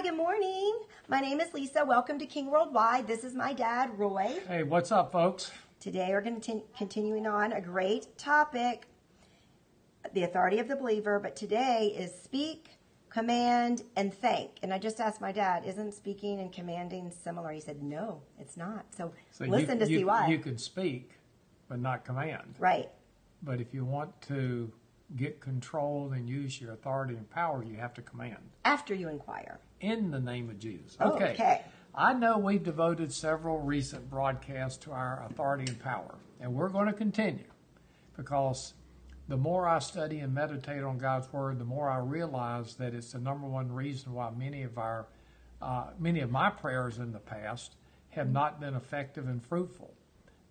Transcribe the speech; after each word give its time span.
Hi, 0.00 0.06
good 0.08 0.16
morning. 0.16 0.78
My 1.08 1.20
name 1.20 1.40
is 1.42 1.52
Lisa. 1.52 1.84
Welcome 1.84 2.18
to 2.20 2.24
King 2.24 2.50
Worldwide. 2.50 3.06
This 3.06 3.22
is 3.22 3.34
my 3.34 3.52
dad, 3.52 3.98
Roy. 3.98 4.32
Hey, 4.48 4.62
what's 4.62 4.90
up, 4.90 5.12
folks? 5.12 5.50
Today 5.78 6.08
we're 6.08 6.22
going 6.22 6.40
to 6.40 6.62
continuing 6.74 7.26
on 7.26 7.52
a 7.52 7.60
great 7.60 8.16
topic, 8.16 8.86
the 10.14 10.22
authority 10.22 10.58
of 10.58 10.68
the 10.68 10.76
believer, 10.76 11.18
but 11.18 11.36
today 11.36 11.94
is 11.94 12.14
speak, 12.14 12.78
command, 13.10 13.82
and 13.94 14.14
thank. 14.14 14.52
And 14.62 14.72
I 14.72 14.78
just 14.78 15.00
asked 15.00 15.20
my 15.20 15.32
dad, 15.32 15.66
isn't 15.66 15.92
speaking 15.92 16.40
and 16.40 16.50
commanding 16.50 17.10
similar? 17.10 17.50
He 17.50 17.60
said, 17.60 17.82
no, 17.82 18.22
it's 18.38 18.56
not. 18.56 18.86
So, 18.96 19.12
So 19.32 19.44
listen 19.44 19.80
you, 19.80 19.84
to 19.84 19.90
you, 19.92 19.98
see 19.98 20.04
why. 20.04 20.28
You 20.28 20.38
can 20.38 20.56
speak, 20.56 21.10
but 21.68 21.78
not 21.78 22.06
command. 22.06 22.54
right. 22.58 22.88
But 23.42 23.60
if 23.60 23.74
you 23.74 23.84
want 23.84 24.18
to 24.28 24.72
get 25.18 25.40
control 25.40 26.12
and 26.14 26.26
use 26.26 26.58
your 26.58 26.72
authority 26.72 27.16
and 27.16 27.28
power, 27.28 27.62
you 27.62 27.76
have 27.76 27.92
to 27.94 28.00
command 28.00 28.38
After 28.64 28.94
you 28.94 29.10
inquire. 29.10 29.58
In 29.80 30.10
the 30.10 30.20
name 30.20 30.50
of 30.50 30.58
Jesus. 30.58 30.96
Oh, 31.00 31.12
okay. 31.12 31.62
I 31.94 32.12
know 32.12 32.38
we've 32.38 32.62
devoted 32.62 33.12
several 33.12 33.58
recent 33.58 34.08
broadcasts 34.08 34.78
to 34.84 34.92
our 34.92 35.24
authority 35.28 35.64
and 35.68 35.80
power, 35.80 36.14
and 36.40 36.54
we're 36.54 36.68
going 36.68 36.86
to 36.86 36.92
continue 36.92 37.44
because 38.16 38.74
the 39.28 39.36
more 39.36 39.68
I 39.68 39.78
study 39.78 40.20
and 40.20 40.34
meditate 40.34 40.82
on 40.82 40.98
God's 40.98 41.32
Word, 41.32 41.58
the 41.58 41.64
more 41.64 41.88
I 41.88 41.98
realize 41.98 42.74
that 42.76 42.94
it's 42.94 43.12
the 43.12 43.18
number 43.18 43.46
one 43.46 43.72
reason 43.72 44.12
why 44.12 44.30
many 44.30 44.62
of 44.62 44.76
our, 44.76 45.06
uh, 45.62 45.86
many 45.98 46.20
of 46.20 46.30
my 46.30 46.50
prayers 46.50 46.98
in 46.98 47.12
the 47.12 47.18
past 47.18 47.76
have 48.10 48.30
not 48.30 48.60
been 48.60 48.74
effective 48.74 49.28
and 49.28 49.42
fruitful. 49.42 49.94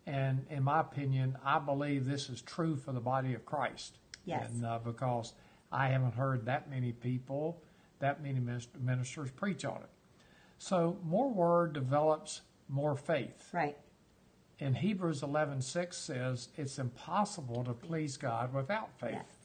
And 0.08 0.46
in 0.50 0.64
my 0.64 0.80
opinion, 0.80 1.38
I 1.44 1.60
believe 1.60 2.06
this 2.06 2.30
is 2.30 2.42
true 2.42 2.76
for 2.76 2.92
the 2.92 3.02
body 3.02 3.34
of 3.34 3.46
Christ. 3.46 3.98
Yes. 4.26 4.50
And 4.50 4.66
uh, 4.66 4.80
because 4.84 5.34
I 5.72 5.88
haven't 5.88 6.14
heard 6.14 6.46
that 6.46 6.70
many 6.70 6.94
people, 6.94 7.62
that 8.00 8.24
many 8.24 8.40
ministers, 8.40 9.32
preach 9.32 9.66
on 9.66 9.78
it. 9.78 9.90
So 10.58 10.98
more 11.04 11.30
word 11.30 11.74
develops 11.74 12.42
more 12.68 12.96
faith. 12.96 13.50
Right. 13.54 13.78
In 14.60 14.74
Hebrews 14.74 15.22
11:6 15.22 15.94
says 15.94 16.50
it's 16.58 16.80
impossible 16.80 17.64
to 17.64 17.74
please 17.74 18.18
God 18.18 18.54
without 18.54 18.90
faith. 19.00 19.14
Yes. 19.14 19.38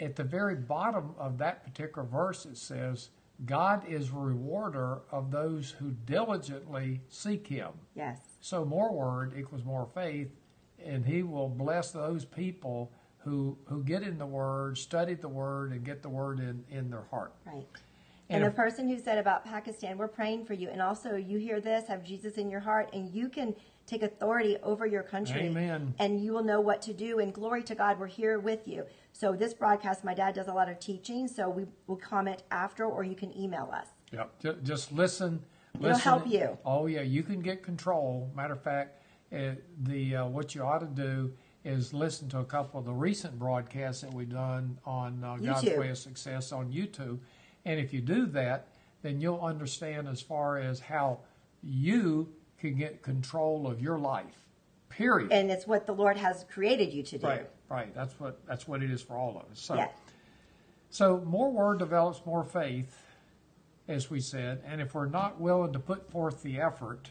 At 0.00 0.16
the 0.16 0.24
very 0.24 0.54
bottom 0.54 1.14
of 1.18 1.38
that 1.38 1.64
particular 1.64 2.06
verse 2.06 2.46
it 2.46 2.56
says 2.56 3.10
God 3.44 3.86
is 3.88 4.10
a 4.10 4.14
rewarder 4.14 5.00
of 5.10 5.30
those 5.30 5.70
who 5.72 5.90
diligently 6.06 7.00
seek 7.08 7.46
him. 7.46 7.72
Yes. 7.94 8.18
So 8.40 8.64
more 8.64 8.92
word 8.92 9.34
equals 9.36 9.64
more 9.64 9.88
faith, 9.94 10.30
and 10.84 11.04
He 11.04 11.22
will 11.22 11.48
bless 11.48 11.90
those 11.90 12.24
people 12.24 12.92
who 13.24 13.56
who 13.66 13.82
get 13.82 14.02
in 14.02 14.18
the 14.18 14.26
Word, 14.26 14.78
study 14.78 15.14
the 15.14 15.28
Word, 15.28 15.72
and 15.72 15.84
get 15.84 16.02
the 16.02 16.08
Word 16.08 16.38
in 16.38 16.64
in 16.70 16.90
their 16.90 17.04
heart. 17.10 17.32
Right. 17.46 17.66
And 18.28 18.42
And, 18.42 18.52
the 18.52 18.56
person 18.56 18.88
who 18.88 18.98
said 18.98 19.18
about 19.18 19.44
Pakistan, 19.44 19.98
we're 19.98 20.08
praying 20.08 20.46
for 20.46 20.54
you. 20.54 20.70
And 20.70 20.80
also, 20.80 21.14
you 21.16 21.38
hear 21.38 21.60
this, 21.60 21.86
have 21.88 22.02
Jesus 22.02 22.34
in 22.34 22.48
your 22.48 22.60
heart, 22.60 22.88
and 22.94 23.12
you 23.12 23.28
can 23.28 23.54
take 23.86 24.02
authority 24.02 24.56
over 24.62 24.86
your 24.86 25.02
country. 25.02 25.42
Amen. 25.42 25.94
And 25.98 26.24
you 26.24 26.32
will 26.32 26.42
know 26.42 26.58
what 26.60 26.80
to 26.82 26.94
do. 26.94 27.18
And 27.18 27.34
glory 27.34 27.62
to 27.64 27.74
God, 27.74 27.98
we're 27.98 28.06
here 28.06 28.38
with 28.38 28.66
you. 28.66 28.86
So, 29.12 29.32
this 29.32 29.52
broadcast, 29.52 30.04
my 30.04 30.14
dad 30.14 30.34
does 30.34 30.48
a 30.48 30.54
lot 30.54 30.70
of 30.70 30.80
teaching. 30.80 31.28
So, 31.28 31.50
we 31.50 31.66
will 31.86 31.96
comment 31.96 32.42
after, 32.50 32.86
or 32.86 33.04
you 33.04 33.14
can 33.14 33.36
email 33.36 33.70
us. 33.74 33.88
Yep. 34.12 34.62
Just 34.62 34.92
listen. 34.92 35.44
It'll 35.80 35.98
help 35.98 36.26
you. 36.26 36.56
Oh 36.64 36.86
yeah, 36.86 37.02
you 37.02 37.22
can 37.24 37.40
get 37.40 37.62
control. 37.62 38.30
Matter 38.36 38.54
of 38.54 38.62
fact, 38.62 39.02
uh, 39.32 39.56
the 39.82 40.16
uh, 40.16 40.26
what 40.26 40.54
you 40.54 40.62
ought 40.62 40.78
to 40.78 40.86
do 40.86 41.32
is 41.64 41.94
listen 41.94 42.28
to 42.28 42.38
a 42.38 42.44
couple 42.44 42.78
of 42.78 42.86
the 42.86 42.92
recent 42.92 43.38
broadcasts 43.38 44.02
that 44.02 44.12
we've 44.12 44.30
done 44.30 44.78
on 44.84 45.22
uh, 45.24 45.36
God's 45.36 45.64
Way 45.64 45.88
of 45.88 45.98
Success 45.98 46.52
on 46.52 46.70
YouTube, 46.72 47.18
and 47.64 47.80
if 47.80 47.92
you 47.92 48.00
do 48.00 48.26
that, 48.26 48.68
then 49.02 49.20
you'll 49.20 49.40
understand 49.40 50.08
as 50.08 50.20
far 50.20 50.58
as 50.58 50.80
how 50.80 51.20
you 51.62 52.28
can 52.58 52.76
get 52.76 53.02
control 53.02 53.66
of 53.66 53.80
your 53.80 53.98
life. 53.98 54.46
Period. 54.88 55.32
And 55.32 55.50
it's 55.50 55.66
what 55.66 55.86
the 55.86 55.94
Lord 55.94 56.16
has 56.16 56.44
created 56.50 56.92
you 56.92 57.02
to 57.02 57.18
do. 57.18 57.26
Right, 57.26 57.50
right. 57.68 57.94
That's 57.94 58.18
what 58.20 58.46
that's 58.46 58.68
what 58.68 58.82
it 58.82 58.90
is 58.90 59.02
for 59.02 59.16
all 59.16 59.30
of 59.30 59.50
us. 59.50 59.60
So, 59.60 59.74
Yeah. 59.74 59.88
so 60.90 61.20
more 61.20 61.50
word 61.50 61.78
develops 61.78 62.24
more 62.24 62.44
faith, 62.44 63.02
as 63.88 64.08
we 64.10 64.20
said, 64.20 64.62
and 64.64 64.80
if 64.80 64.94
we're 64.94 65.06
not 65.06 65.40
willing 65.40 65.72
to 65.72 65.78
put 65.78 66.10
forth 66.10 66.42
the 66.42 66.60
effort 66.60 67.10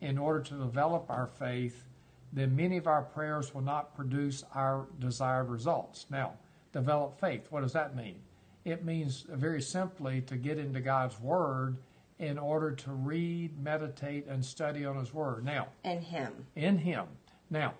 in 0.00 0.16
order 0.16 0.40
to 0.40 0.54
develop 0.54 1.10
our 1.10 1.26
faith, 1.26 1.84
then 2.32 2.54
many 2.54 2.76
of 2.76 2.86
our 2.86 3.02
prayers 3.02 3.54
will 3.54 3.62
not 3.62 3.94
produce 3.94 4.44
our 4.54 4.86
desired 4.98 5.48
results. 5.48 6.06
Now, 6.10 6.34
develop 6.72 7.18
faith. 7.18 7.46
What 7.50 7.62
does 7.62 7.72
that 7.72 7.96
mean? 7.96 8.16
It 8.64 8.84
means 8.84 9.26
very 9.28 9.62
simply 9.62 10.20
to 10.22 10.36
get 10.36 10.58
into 10.58 10.80
God's 10.80 11.18
Word 11.20 11.78
in 12.18 12.38
order 12.38 12.72
to 12.72 12.92
read, 12.92 13.58
meditate, 13.58 14.26
and 14.26 14.44
study 14.44 14.84
on 14.84 14.96
His 14.96 15.12
Word. 15.12 15.44
Now, 15.44 15.68
in 15.84 16.00
Him. 16.00 16.32
in 16.54 16.78
him. 16.78 17.06
Now, 17.48 17.74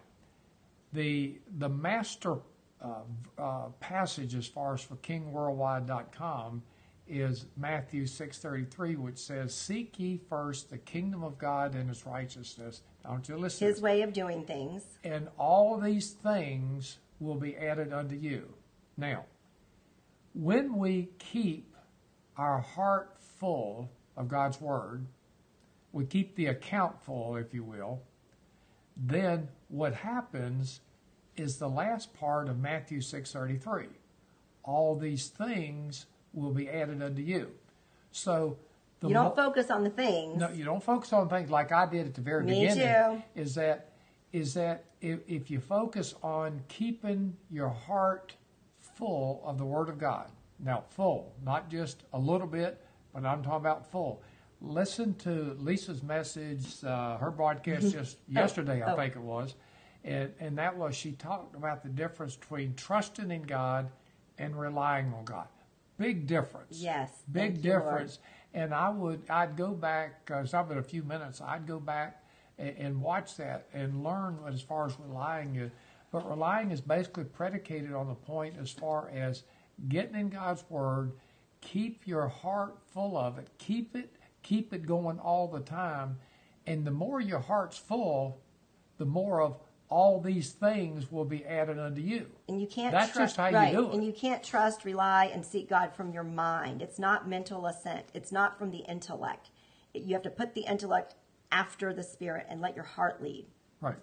the 0.93 1.39
the 1.59 1.69
master 1.69 2.39
uh, 2.83 3.03
uh, 3.39 3.69
passage 3.79 4.35
as 4.35 4.47
far 4.47 4.75
as 4.75 4.81
for 4.81 4.97
kingworldwide.com 4.97 6.63
is 7.07 7.47
Matthew 7.57 8.05
6:33 8.05 8.97
which 8.97 9.19
says 9.19 9.55
seek 9.55 9.99
ye 9.99 10.21
first 10.29 10.71
the 10.71 10.79
kingdom 10.79 11.23
of 11.23 11.39
God 11.39 11.75
and 11.75 11.89
his 11.89 12.07
righteousness. 12.07 12.83
Want 13.09 13.29
you 13.29 13.35
to 13.35 13.41
listen. 13.41 13.67
His 13.67 13.81
way 13.81 14.03
of 14.03 14.13
doing 14.13 14.45
things. 14.45 14.85
and 15.03 15.29
all 15.39 15.79
these 15.79 16.11
things 16.11 16.99
will 17.19 17.35
be 17.35 17.57
added 17.57 17.93
unto 17.93 18.15
you. 18.15 18.55
Now, 18.97 19.25
when 20.35 20.77
we 20.77 21.09
keep 21.19 21.75
our 22.37 22.61
heart 22.61 23.17
full 23.19 23.91
of 24.17 24.29
God's 24.29 24.61
word, 24.61 25.07
we 25.93 26.05
keep 26.05 26.37
the 26.37 26.47
account 26.47 27.03
full, 27.03 27.37
if 27.37 27.53
you 27.53 27.65
will, 27.65 28.03
then 28.97 29.49
what 29.69 29.95
happens 29.95 30.81
is 31.37 31.57
the 31.57 31.69
last 31.69 32.15
part 32.15 32.49
of 32.49 32.59
Matthew 32.59 33.01
6:33. 33.01 33.89
All 34.63 34.95
these 34.95 35.29
things 35.29 36.07
will 36.33 36.53
be 36.53 36.69
added 36.69 37.03
unto 37.03 37.23
you. 37.23 37.53
So 38.13 38.59
the 39.01 39.09
You 39.09 39.15
don't 39.15 39.37
mo- 39.37 39.45
focus 39.45 39.71
on 39.71 39.83
the 39.85 39.91
things. 39.91 40.39
no, 40.39 40.51
you 40.51 40.65
don't 40.65 40.83
focus 40.83 41.13
on 41.13 41.29
things 41.29 41.51
like 41.51 41.73
I 41.73 41.87
did 41.87 42.07
at 42.07 42.15
the 42.15 42.21
very 42.21 42.45
Me 42.45 42.67
beginning. 42.67 43.23
too. 43.35 43.41
Is 43.41 43.55
that 43.57 43.89
is 44.33 44.55
that 44.55 44.85
if, 45.01 45.21
if 45.27 45.51
you 45.51 45.59
focus 45.59 46.15
on 46.23 46.63
keeping 46.69 47.37
your 47.51 47.69
heart 47.71 48.35
full 48.79 49.43
of 49.45 49.59
the 49.59 49.65
Word 49.65 49.89
of 49.89 49.99
God, 49.99 50.31
now 50.61 50.85
full, 50.91 51.33
not 51.45 51.69
just 51.71 52.05
a 52.13 52.19
little 52.19 52.47
bit, 52.47 52.81
but 53.13 53.25
I'm 53.25 53.43
talking 53.43 53.57
about 53.57 53.91
full. 53.91 54.23
Listen 54.61 55.15
to 55.15 55.57
Lisa's 55.59 56.03
message, 56.03 56.85
uh, 56.85 57.17
her 57.17 57.31
broadcast 57.31 57.93
just 57.93 58.19
yesterday, 58.29 58.83
I 58.83 58.93
oh. 58.93 58.97
think 58.97 59.17
it 59.17 59.23
was, 59.23 59.55
and 60.05 60.33
and 60.39 60.59
that 60.59 60.77
was 60.77 60.95
she 60.95 61.13
talked 61.13 61.57
about 61.57 61.83
the 61.83 61.89
difference 61.89 62.37
between 62.37 62.75
trusting 62.75 63.31
in 63.31 63.43
God 63.43 63.91
and 64.39 64.59
relying 64.59 65.13
on 65.15 65.25
God. 65.25 65.49
Big 65.99 66.27
difference 66.27 66.79
Yes. 66.81 67.11
big 67.31 67.43
Thank 67.43 67.57
you, 67.65 67.73
difference. 67.73 68.19
And 68.53 68.75
I 68.75 68.89
would, 68.89 69.23
I'd 69.31 69.57
go 69.57 69.71
back, 69.71 70.25
because 70.25 70.55
I've 70.55 70.69
been 70.69 70.79
a 70.79 70.83
few 70.83 71.03
minutes, 71.03 71.41
I'd 71.41 71.67
go 71.67 71.79
back 71.79 72.25
and, 72.59 72.77
and 72.79 73.03
watch 73.03 73.37
that 73.37 73.67
and 73.73 74.03
learn 74.03 74.39
as 74.49 74.61
far 74.61 74.87
as 74.87 74.97
relying 74.99 75.57
is. 75.57 75.71
But 76.11 76.29
relying 76.29 76.73
is 76.73 76.81
basically 76.81 77.25
predicated 77.25 77.93
on 77.93 78.09
the 78.09 78.15
point 78.15 78.57
as 78.61 78.71
far 78.71 79.09
as 79.11 79.45
getting 79.89 80.17
in 80.17 80.29
God's 80.29 80.65
Word, 80.69 81.13
keep 81.61 82.07
your 82.07 82.27
heart 82.27 82.79
full 82.93 83.17
of 83.17 83.39
it, 83.39 83.49
keep 83.59 83.95
it, 83.95 84.17
keep 84.43 84.73
it 84.73 84.87
going 84.87 85.21
all 85.21 85.47
the 85.47 85.61
time. 85.61 86.19
And 86.67 86.85
the 86.85 86.91
more 86.91 87.21
your 87.21 87.39
heart's 87.39 87.79
full, 87.79 88.41
the 88.99 89.05
more 89.05 89.41
of 89.41 89.57
all 89.91 90.21
these 90.21 90.53
things 90.53 91.11
will 91.11 91.25
be 91.25 91.45
added 91.45 91.79
unto 91.79 92.01
you. 92.01 92.27
And 92.49 92.61
you 92.61 92.69
can't 92.69 92.93
That's 92.93 93.13
trust, 93.13 93.37
just 93.37 93.53
how 93.53 93.67
you 93.67 93.77
do 93.77 93.91
it. 93.91 93.95
And 93.95 94.05
you 94.05 94.13
can't 94.13 94.43
trust, 94.43 94.85
rely, 94.85 95.27
and 95.27 95.45
seek 95.45 95.69
God 95.69 95.93
from 95.95 96.13
your 96.13 96.23
mind. 96.23 96.81
It's 96.81 96.99
not 96.99 97.29
mental 97.29 97.67
assent. 97.67 98.07
It's 98.15 98.31
not 98.31 98.57
from 98.57 98.71
the 98.71 98.79
intellect. 98.89 99.51
You 99.93 100.15
have 100.15 100.23
to 100.23 100.31
put 100.31 100.55
the 100.55 100.63
intellect 100.63 101.17
after 101.51 101.93
the 101.93 102.05
spirit 102.05 102.47
and 102.49 102.61
let 102.61 102.77
your 102.77 102.85
heart 102.85 103.21
lead. 103.21 103.47
Right. 103.81 103.97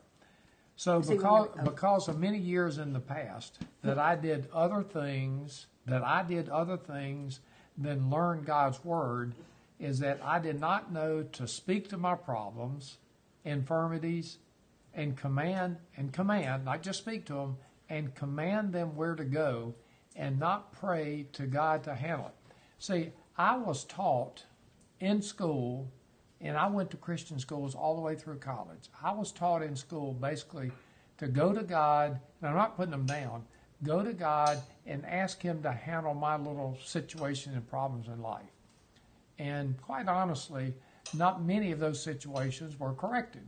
So 0.76 1.02
So 1.02 1.16
because 1.16 1.48
oh. 1.58 1.64
because 1.64 2.08
of 2.10 2.20
many 2.20 2.38
years 2.38 2.78
in 2.78 2.92
the 2.92 3.00
past 3.00 3.60
that 3.82 3.98
I 3.98 4.16
did 4.16 4.50
other 4.54 4.84
things, 4.84 5.68
that 5.86 6.04
I 6.04 6.22
did 6.22 6.50
other 6.50 6.78
things 6.78 7.40
than 7.78 8.10
learn 8.10 8.44
God's 8.44 8.84
word, 8.84 9.36
is 9.80 10.00
that 10.00 10.20
I 10.22 10.40
did 10.40 10.60
not 10.60 10.92
know 10.92 11.24
to 11.24 11.48
speak 11.48 11.88
to 11.90 11.98
my 11.98 12.16
problems, 12.16 12.98
infirmities, 13.46 14.40
and 14.98 15.16
command 15.16 15.78
and 15.96 16.12
command, 16.12 16.66
not 16.66 16.82
just 16.82 17.00
speak 17.00 17.26
to 17.28 17.34
them, 17.34 17.58
and 17.88 18.14
command 18.16 18.74
them 18.74 18.96
where 18.96 19.16
to 19.16 19.24
go, 19.24 19.74
and 20.16 20.38
not 20.38 20.74
pray 20.74 21.28
to 21.32 21.44
God 21.44 21.84
to 21.84 21.96
handle 21.96 22.28
it. 22.28 22.54
See, 22.80 23.12
I 23.38 23.56
was 23.56 23.86
taught 23.86 24.44
in 25.00 25.22
school, 25.22 25.90
and 26.42 26.58
I 26.58 26.68
went 26.68 26.90
to 26.92 26.98
Christian 26.98 27.40
schools 27.40 27.76
all 27.76 27.96
the 27.96 28.02
way 28.02 28.16
through 28.16 28.40
college. 28.40 28.90
I 29.02 29.12
was 29.12 29.32
taught 29.32 29.62
in 29.62 29.76
school 29.76 30.14
basically 30.14 30.72
to 31.20 31.28
go 31.28 31.54
to 31.54 31.64
God, 31.64 32.20
and 32.42 32.50
I'm 32.50 32.56
not 32.56 32.76
putting 32.76 32.92
them 32.92 33.06
down, 33.06 33.46
go 33.84 34.04
to 34.04 34.14
God 34.14 34.60
and 34.88 35.06
ask 35.06 35.42
Him 35.42 35.62
to 35.62 35.72
handle 35.72 36.16
my 36.16 36.36
little 36.36 36.78
situation 36.84 37.54
and 37.54 37.68
problems 37.70 38.08
in 38.08 38.22
life. 38.22 38.50
And 39.38 39.80
quite 39.84 40.08
honestly, 40.08 40.74
not 41.14 41.44
many 41.44 41.72
of 41.72 41.80
those 41.80 42.02
situations 42.02 42.80
were 42.80 42.94
corrected. 42.94 43.48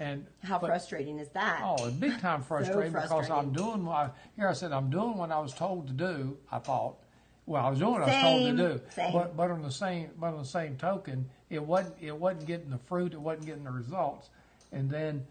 And 0.00 0.26
How 0.42 0.58
but- 0.58 0.68
frustrating 0.68 1.18
is 1.18 1.28
that? 1.30 1.60
Oh, 1.62 1.86
it's 1.86 1.96
big 1.96 2.20
time 2.20 2.42
frustrating 2.48 2.92
because 2.92 3.08
frustrating. 3.10 3.48
I'm 3.48 3.52
doing 3.52 3.84
what 3.86 3.96
I, 3.96 4.10
here 4.36 4.48
I 4.48 4.52
said 4.52 4.72
I'm 4.72 4.90
doing 4.90 5.16
what 5.16 5.30
I 5.30 5.38
was 5.38 5.54
told 5.54 5.86
to 5.86 5.92
do. 5.92 6.36
I 6.50 6.58
thought, 6.58 6.96
well, 7.46 7.64
I 7.64 7.70
was 7.70 7.78
doing 7.78 7.92
what 7.92 8.02
I 8.02 8.06
was 8.06 8.22
told 8.22 8.56
to 8.56 8.68
do, 8.74 8.80
same. 8.90 9.12
but 9.12 9.36
but 9.36 9.50
on 9.50 9.62
the 9.62 9.70
same 9.70 10.10
but 10.18 10.28
on 10.28 10.38
the 10.38 10.44
same 10.44 10.76
token, 10.76 11.26
it 11.50 11.62
wasn't 11.62 11.94
it 12.00 12.16
wasn't 12.16 12.46
getting 12.46 12.70
the 12.70 12.78
fruit, 12.78 13.12
it 13.12 13.20
wasn't 13.20 13.46
getting 13.46 13.64
the 13.64 13.70
results, 13.70 14.30
and 14.72 14.90
then, 14.90 15.24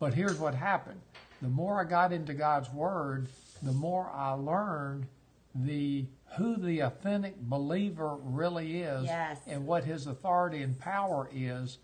but 0.00 0.14
here's 0.14 0.38
what 0.38 0.54
happened: 0.54 1.00
the 1.42 1.48
more 1.48 1.80
I 1.80 1.84
got 1.84 2.12
into 2.12 2.34
God's 2.34 2.70
Word, 2.72 3.28
the 3.62 3.72
more 3.72 4.10
I 4.12 4.32
learned 4.32 5.06
the 5.54 6.06
who 6.36 6.56
the 6.56 6.80
authentic 6.80 7.40
believer 7.40 8.16
really 8.22 8.82
is, 8.82 9.04
Yes. 9.04 9.38
and 9.46 9.64
what 9.66 9.84
his 9.84 10.06
authority 10.06 10.62
and 10.62 10.78
power 10.78 11.28
is, 11.32 11.78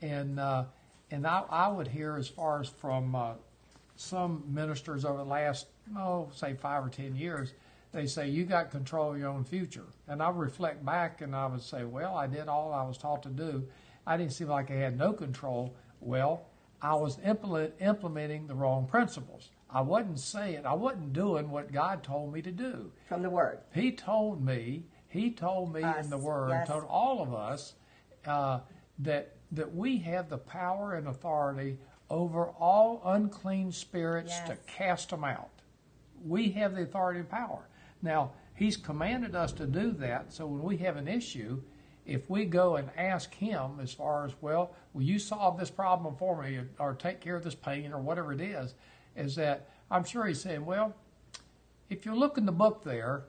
and 0.00 0.38
uh, 0.38 0.64
and 1.12 1.26
I, 1.26 1.44
I 1.48 1.68
would 1.68 1.86
hear 1.86 2.16
as 2.16 2.26
far 2.26 2.60
as 2.60 2.68
from 2.68 3.14
uh, 3.14 3.34
some 3.94 4.42
ministers 4.48 5.04
over 5.04 5.18
the 5.18 5.24
last 5.24 5.66
oh 5.96 6.30
say 6.34 6.54
five 6.54 6.84
or 6.84 6.88
ten 6.88 7.14
years, 7.14 7.52
they 7.92 8.06
say 8.06 8.28
you 8.28 8.44
got 8.44 8.70
control 8.70 9.12
of 9.12 9.18
your 9.18 9.28
own 9.28 9.44
future, 9.44 9.86
and 10.08 10.22
I 10.22 10.30
reflect 10.30 10.84
back 10.84 11.20
and 11.20 11.36
I 11.36 11.46
would 11.46 11.60
say, 11.60 11.84
well, 11.84 12.16
I 12.16 12.26
did 12.26 12.48
all 12.48 12.72
I 12.72 12.82
was 12.82 12.96
taught 12.96 13.22
to 13.24 13.28
do. 13.28 13.64
I 14.06 14.16
didn't 14.16 14.32
seem 14.32 14.48
like 14.48 14.70
I 14.70 14.74
had 14.74 14.98
no 14.98 15.12
control. 15.12 15.76
Well, 16.00 16.46
I 16.80 16.94
was 16.94 17.18
implement, 17.24 17.74
implementing 17.80 18.46
the 18.48 18.54
wrong 18.54 18.86
principles. 18.86 19.50
I 19.70 19.82
wasn't 19.82 20.18
saying 20.18 20.66
I 20.66 20.74
wasn't 20.74 21.12
doing 21.12 21.50
what 21.50 21.72
God 21.72 22.02
told 22.02 22.32
me 22.32 22.42
to 22.42 22.50
do. 22.50 22.90
From 23.08 23.22
the 23.22 23.30
word. 23.30 23.58
He 23.72 23.92
told 23.92 24.44
me, 24.44 24.84
he 25.08 25.30
told 25.30 25.74
me 25.74 25.82
Us, 25.82 26.04
in 26.04 26.10
the 26.10 26.18
Word, 26.18 26.50
yes. 26.50 26.68
told 26.68 26.84
all 26.88 27.22
of 27.22 27.34
us 27.34 27.74
uh, 28.26 28.60
that 29.00 29.36
that 29.52 29.74
we 29.74 29.98
have 29.98 30.28
the 30.28 30.38
power 30.38 30.94
and 30.94 31.06
authority 31.06 31.78
over 32.10 32.46
all 32.46 33.00
unclean 33.04 33.70
spirits 33.72 34.30
Yes. 34.30 34.48
to 34.48 34.56
cast 34.66 35.10
them 35.10 35.24
out. 35.24 35.50
We 36.24 36.50
have 36.52 36.74
the 36.74 36.82
authority 36.82 37.20
and 37.20 37.28
power. 37.28 37.68
Now, 38.02 38.32
He's 38.54 38.76
commanded 38.76 39.34
us 39.34 39.50
to 39.52 39.66
do 39.66 39.92
that. 39.92 40.32
So 40.32 40.46
when 40.46 40.62
we 40.62 40.76
have 40.78 40.96
an 40.96 41.08
issue, 41.08 41.62
if 42.06 42.28
we 42.28 42.44
go 42.44 42.76
and 42.76 42.90
ask 42.96 43.32
Him, 43.34 43.80
as 43.80 43.92
far 43.92 44.24
as 44.26 44.34
well, 44.40 44.72
will 44.92 45.02
you 45.02 45.18
solve 45.18 45.58
this 45.58 45.70
problem 45.70 46.14
for 46.16 46.40
me, 46.42 46.60
or 46.78 46.94
take 46.94 47.20
care 47.20 47.34
of 47.36 47.42
this 47.44 47.54
pain, 47.54 47.92
or 47.92 47.98
whatever 47.98 48.32
it 48.32 48.40
is, 48.40 48.74
is 49.16 49.34
that 49.36 49.68
I'm 49.90 50.04
sure 50.04 50.26
He's 50.26 50.40
saying, 50.40 50.64
well, 50.66 50.94
if 51.88 52.04
you 52.06 52.14
look 52.14 52.36
in 52.38 52.46
the 52.46 52.52
book 52.52 52.84
there, 52.84 53.24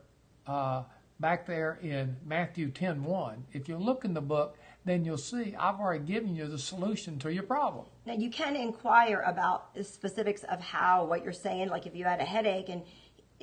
uh, 0.45 0.83
back 1.19 1.45
there 1.45 1.79
in 1.81 2.17
Matthew 2.25 2.69
10:1, 2.69 3.43
if 3.53 3.67
you 3.69 3.77
look 3.77 4.03
in 4.05 4.13
the 4.13 4.21
book, 4.21 4.57
then 4.85 5.05
you'll 5.05 5.17
see 5.17 5.55
I've 5.57 5.79
already 5.79 6.03
given 6.03 6.35
you 6.35 6.47
the 6.47 6.59
solution 6.59 7.19
to 7.19 7.33
your 7.33 7.43
problem. 7.43 7.85
Now 8.05 8.13
you 8.13 8.29
can 8.29 8.55
inquire 8.55 9.21
about 9.25 9.73
the 9.73 9.83
specifics 9.83 10.43
of 10.43 10.59
how 10.61 11.05
what 11.05 11.23
you're 11.23 11.33
saying. 11.33 11.69
Like 11.69 11.85
if 11.85 11.95
you 11.95 12.05
had 12.05 12.19
a 12.19 12.25
headache 12.25 12.69
and 12.69 12.83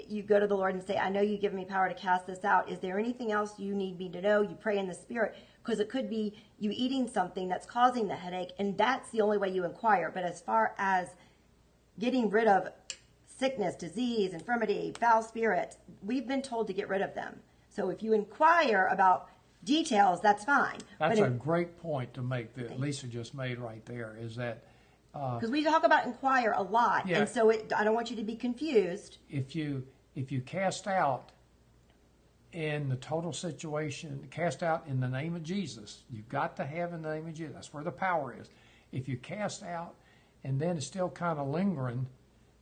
you 0.08 0.22
go 0.22 0.40
to 0.40 0.46
the 0.46 0.56
Lord 0.56 0.74
and 0.74 0.82
say, 0.82 0.96
"I 0.96 1.10
know 1.10 1.20
you 1.20 1.36
give 1.36 1.52
me 1.52 1.64
power 1.64 1.88
to 1.88 1.94
cast 1.94 2.26
this 2.26 2.44
out. 2.44 2.70
Is 2.70 2.78
there 2.78 2.98
anything 2.98 3.32
else 3.32 3.58
you 3.58 3.74
need 3.74 3.98
me 3.98 4.08
to 4.10 4.20
know?" 4.20 4.42
You 4.42 4.54
pray 4.54 4.78
in 4.78 4.86
the 4.86 4.94
Spirit 4.94 5.34
because 5.62 5.78
it 5.78 5.90
could 5.90 6.08
be 6.08 6.34
you 6.58 6.70
eating 6.74 7.06
something 7.06 7.48
that's 7.48 7.66
causing 7.66 8.08
the 8.08 8.16
headache, 8.16 8.52
and 8.58 8.78
that's 8.78 9.10
the 9.10 9.20
only 9.20 9.36
way 9.38 9.50
you 9.50 9.64
inquire. 9.64 10.10
But 10.10 10.24
as 10.24 10.40
far 10.40 10.74
as 10.78 11.14
getting 11.98 12.30
rid 12.30 12.48
of 12.48 12.72
sickness, 13.26 13.74
disease, 13.74 14.32
infirmity, 14.32 14.94
foul 14.98 15.22
spirits, 15.22 15.78
we've 16.02 16.28
been 16.28 16.42
told 16.42 16.66
to 16.66 16.72
get 16.72 16.88
rid 16.88 17.02
of 17.02 17.14
them. 17.14 17.40
So 17.68 17.88
if 17.88 18.02
you 18.02 18.12
inquire 18.12 18.88
about 18.90 19.29
details, 19.64 20.20
that's 20.20 20.44
fine. 20.44 20.78
That's 20.98 21.18
but 21.20 21.28
a 21.28 21.30
great 21.30 21.78
point 21.80 22.14
to 22.14 22.22
make 22.22 22.54
that 22.54 22.78
Lisa 22.80 23.06
just 23.06 23.34
made 23.34 23.58
right 23.58 23.84
there. 23.86 24.16
Is 24.20 24.36
that 24.36 24.64
uh, 25.14 25.36
because 25.36 25.50
we 25.50 25.64
talk 25.64 25.84
about 25.84 26.06
inquire 26.06 26.54
a 26.56 26.62
lot, 26.62 27.06
Yeah. 27.06 27.18
and 27.20 27.28
so 27.28 27.50
it, 27.50 27.72
I 27.76 27.84
don't 27.84 27.94
want 27.94 28.10
you 28.10 28.16
to 28.16 28.22
be 28.24 28.36
confused. 28.36 29.18
if 29.28 29.54
you 29.54 29.84
if 30.14 30.32
you 30.32 30.40
cast 30.40 30.86
out 30.86 31.30
in 32.52 32.88
the 32.88 32.96
total 32.96 33.32
situation, 33.32 34.26
cast 34.30 34.62
out 34.62 34.84
in 34.88 35.00
the 35.00 35.08
name 35.08 35.36
of 35.36 35.42
Jesus. 35.42 36.02
You've 36.10 36.28
got 36.28 36.56
to 36.56 36.64
have 36.66 36.92
in 36.92 37.02
the 37.02 37.14
name 37.14 37.28
of 37.28 37.34
Jesus. 37.34 37.54
That's 37.54 37.72
where 37.72 37.84
the 37.84 37.92
power 37.92 38.34
is. 38.38 38.48
If 38.92 39.08
you 39.08 39.16
cast 39.16 39.62
out 39.62 39.94
and 40.42 40.58
then 40.60 40.76
it's 40.76 40.86
still 40.86 41.08
kind 41.08 41.38
of 41.38 41.46
lingering, 41.48 42.06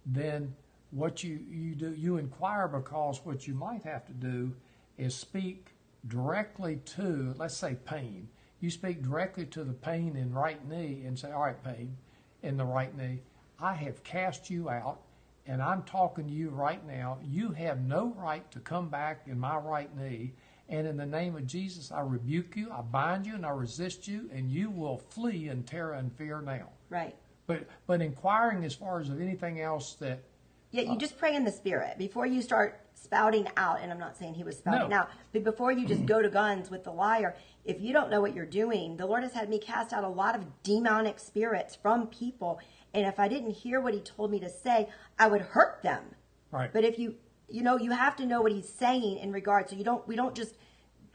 then 0.05 0.55
what 0.91 1.23
you, 1.25 1.41
you 1.51 1.75
do 1.75 1.93
you 1.93 2.19
inquire 2.19 2.69
because 2.69 3.21
what 3.25 3.47
you 3.47 3.55
might 3.55 3.83
have 3.85 4.05
to 4.07 4.13
do 4.13 4.53
is 4.99 5.15
speak 5.15 5.69
directly 6.09 6.77
to 6.97 7.35
let's 7.39 7.57
say 7.57 7.77
pain. 7.85 8.29
You 8.61 8.71
speak 8.71 9.03
directly 9.03 9.47
to 9.47 9.63
the 9.63 9.73
pain 9.73 10.17
in 10.17 10.33
right 10.33 10.67
knee 10.69 11.05
and 11.07 11.19
say, 11.19 11.31
All 11.31 11.43
right, 11.43 11.63
pain 11.63 11.97
in 12.43 12.57
the 12.57 12.65
right 12.65 12.97
knee, 12.97 13.21
I 13.61 13.75
have 13.75 14.03
cast 14.05 14.51
you 14.51 14.71
out 14.71 15.01
and 15.49 15.63
I'm 15.63 15.83
talking 15.83 16.27
to 16.27 16.33
you 16.33 16.51
right 16.51 16.87
now. 16.87 17.19
You 17.25 17.51
have 17.53 17.81
no 17.81 18.15
right 18.17 18.49
to 18.53 18.61
come 18.61 18.89
back 18.91 19.23
in 19.27 19.39
my 19.41 19.57
right 19.57 19.95
knee. 19.97 20.35
And 20.69 20.87
in 20.87 20.99
the 20.99 21.07
name 21.07 21.35
of 21.35 21.47
Jesus, 21.47 21.91
I 21.91 22.01
rebuke 22.01 22.55
you, 22.55 22.71
I 22.71 22.83
bind 22.83 23.27
you, 23.27 23.35
and 23.35 23.47
I 23.47 23.51
resist 23.51 24.07
you, 24.07 24.29
and 24.33 24.51
you 24.51 24.69
will 24.69 24.99
flee 24.99 25.49
in 25.49 25.63
terror 25.63 25.95
and 25.95 26.13
fear 26.13 26.43
now. 26.43 26.69
Right. 26.91 27.17
But 27.47 27.67
but 27.87 28.03
inquiring 28.03 28.63
as 28.65 28.75
far 28.75 29.01
as 29.01 29.09
of 29.09 29.23
anything 29.23 29.63
else 29.63 29.95
that 29.95 30.23
Yeah, 30.71 30.83
you 30.83 30.93
uh, 30.93 30.97
just 30.97 31.17
pray 31.17 31.35
in 31.35 31.45
the 31.45 31.51
spirit 31.51 31.97
before 31.97 32.27
you 32.27 32.43
start 32.43 32.81
spouting 33.03 33.49
out. 33.57 33.81
And 33.81 33.91
I'm 33.93 33.99
not 33.99 34.17
saying 34.17 34.35
he 34.35 34.45
was 34.45 34.59
spouting 34.59 34.91
No. 34.91 34.99
out, 34.99 35.11
but 35.33 35.45
before 35.45 35.73
you 35.73 35.87
just 35.87 36.05
go 36.07 36.21
to 36.23 36.29
guns 36.29 36.71
with 36.71 36.85
the 36.85 36.91
liar, 36.91 37.37
if 37.65 37.81
you 37.81 37.93
don't 37.93 38.11
know 38.11 38.21
what 38.21 38.35
you're 38.35 38.47
doing, 38.47 38.97
the 38.97 39.07
Lord 39.07 39.23
has 39.23 39.33
had 39.33 39.49
me 39.49 39.59
cast 39.59 39.93
out 39.93 40.05
a 40.05 40.09
lot 40.09 40.35
of 40.35 40.45
demonic 40.63 41.19
spirits 41.19 41.77
from 41.77 42.07
people. 42.09 42.61
And 42.95 43.07
if 43.07 43.19
I 43.21 43.29
didn't 43.29 43.51
hear 43.51 43.81
what 43.81 43.95
he 43.95 44.01
told 44.01 44.31
me 44.31 44.41
to 44.41 44.49
say, 44.49 44.89
I 45.19 45.29
would 45.29 45.43
hurt 45.43 45.83
them. 45.83 46.03
right. 46.51 46.73
But 46.73 46.85
if 46.85 46.99
you, 46.99 47.17
you 47.49 47.63
know, 47.63 47.77
you 47.79 47.91
have 47.93 48.17
to 48.17 48.27
know 48.27 48.41
what 48.43 48.53
he's 48.53 48.69
saying 48.69 49.19
in 49.19 49.33
regard. 49.33 49.69
So 49.69 49.77
you 49.77 49.85
don't, 49.85 50.07
we 50.09 50.17
don't 50.17 50.35
just 50.35 50.55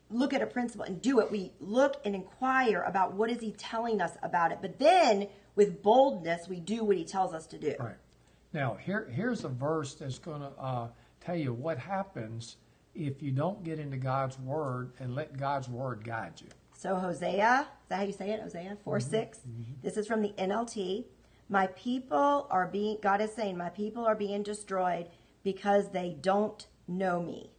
look 0.09 0.33
at 0.33 0.41
a 0.41 0.45
principle 0.47 0.85
and 0.85 1.01
do 1.01 1.19
it. 1.19 1.31
We 1.31 1.51
look 1.59 1.99
and 2.05 2.13
inquire 2.13 2.83
about 2.83 3.13
what 3.13 3.31
is 3.31 3.39
he 3.41 3.51
telling 3.51 3.99
us 4.01 4.11
about 4.21 4.51
it. 4.51 4.59
But 4.61 4.77
then 4.77 5.27
with 5.55 5.81
boldness, 5.81 6.47
we 6.47 6.59
do 6.59 6.83
what 6.83 6.97
he 6.97 7.03
tells 7.03 7.33
us 7.33 7.47
to 7.47 7.57
do. 7.57 7.75
Right. 7.79 7.95
Now, 8.53 8.75
here, 8.75 9.09
here's 9.11 9.43
a 9.43 9.49
verse 9.49 9.95
that's 9.95 10.19
going 10.19 10.41
to 10.41 10.51
uh, 10.59 10.87
tell 11.23 11.35
you 11.35 11.53
what 11.53 11.77
happens 11.77 12.57
if 12.95 13.21
you 13.21 13.31
don't 13.31 13.63
get 13.63 13.79
into 13.79 13.97
God's 13.97 14.37
Word 14.39 14.93
and 14.99 15.15
let 15.15 15.37
God's 15.37 15.69
Word 15.69 16.03
guide 16.03 16.41
you. 16.41 16.47
So 16.77 16.95
Hosea, 16.95 17.67
is 17.83 17.89
that 17.89 17.97
how 17.97 18.03
you 18.03 18.11
say 18.11 18.31
it? 18.31 18.41
Hosea 18.41 18.77
4 18.83 18.97
mm-hmm. 18.97 19.09
6. 19.09 19.37
Mm-hmm. 19.37 19.61
This 19.81 19.97
is 19.97 20.07
from 20.07 20.21
the 20.21 20.33
NLT. 20.37 21.05
My 21.49 21.67
people 21.67 22.47
are 22.49 22.67
being, 22.67 22.97
God 23.01 23.21
is 23.21 23.33
saying, 23.33 23.57
my 23.57 23.69
people 23.69 24.05
are 24.05 24.15
being 24.15 24.43
destroyed 24.43 25.07
because 25.43 25.89
they 25.91 26.17
don't 26.21 26.67
know 26.87 27.21
me. 27.21 27.51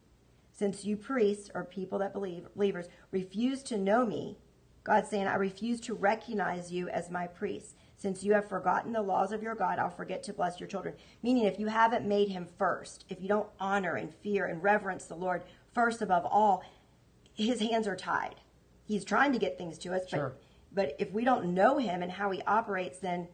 Since 0.51 0.85
you 0.85 0.95
priests 0.95 1.49
or 1.53 1.63
people 1.63 1.99
that 1.99 2.13
believe, 2.13 2.47
believers, 2.55 2.87
refuse 3.11 3.61
to 3.63 3.77
know 3.77 4.05
me, 4.05 4.37
God's 4.83 5.09
saying, 5.09 5.27
I 5.27 5.35
refuse 5.35 5.81
to 5.81 5.93
recognize 5.93 6.71
you 6.71 6.87
as 6.89 7.09
my 7.09 7.27
priests. 7.27 7.73
Since 7.97 8.23
you 8.23 8.33
have 8.33 8.49
forgotten 8.49 8.91
the 8.91 9.01
laws 9.01 9.31
of 9.31 9.41
your 9.41 9.55
God, 9.55 9.79
I'll 9.79 9.89
forget 9.89 10.23
to 10.23 10.33
bless 10.33 10.59
your 10.59 10.67
children. 10.67 10.95
Meaning, 11.23 11.45
if 11.45 11.59
you 11.59 11.67
haven't 11.67 12.05
made 12.05 12.29
him 12.29 12.47
first, 12.57 13.05
if 13.09 13.21
you 13.21 13.27
don't 13.27 13.47
honor 13.59 13.95
and 13.95 14.13
fear 14.15 14.45
and 14.45 14.61
reverence 14.61 15.05
the 15.05 15.15
Lord 15.15 15.43
first 15.73 16.01
above 16.01 16.25
all, 16.25 16.63
his 17.33 17.59
hands 17.59 17.87
are 17.87 17.95
tied. 17.95 18.35
He's 18.85 19.05
trying 19.05 19.31
to 19.33 19.39
get 19.39 19.57
things 19.57 19.77
to 19.79 19.93
us, 19.93 20.01
but, 20.11 20.17
Sure. 20.17 20.33
but 20.73 20.95
if 20.99 21.11
we 21.11 21.23
don't 21.23 21.53
know 21.53 21.77
him 21.77 22.01
and 22.01 22.11
how 22.11 22.31
he 22.31 22.41
operates, 22.43 22.99
then 22.99 23.27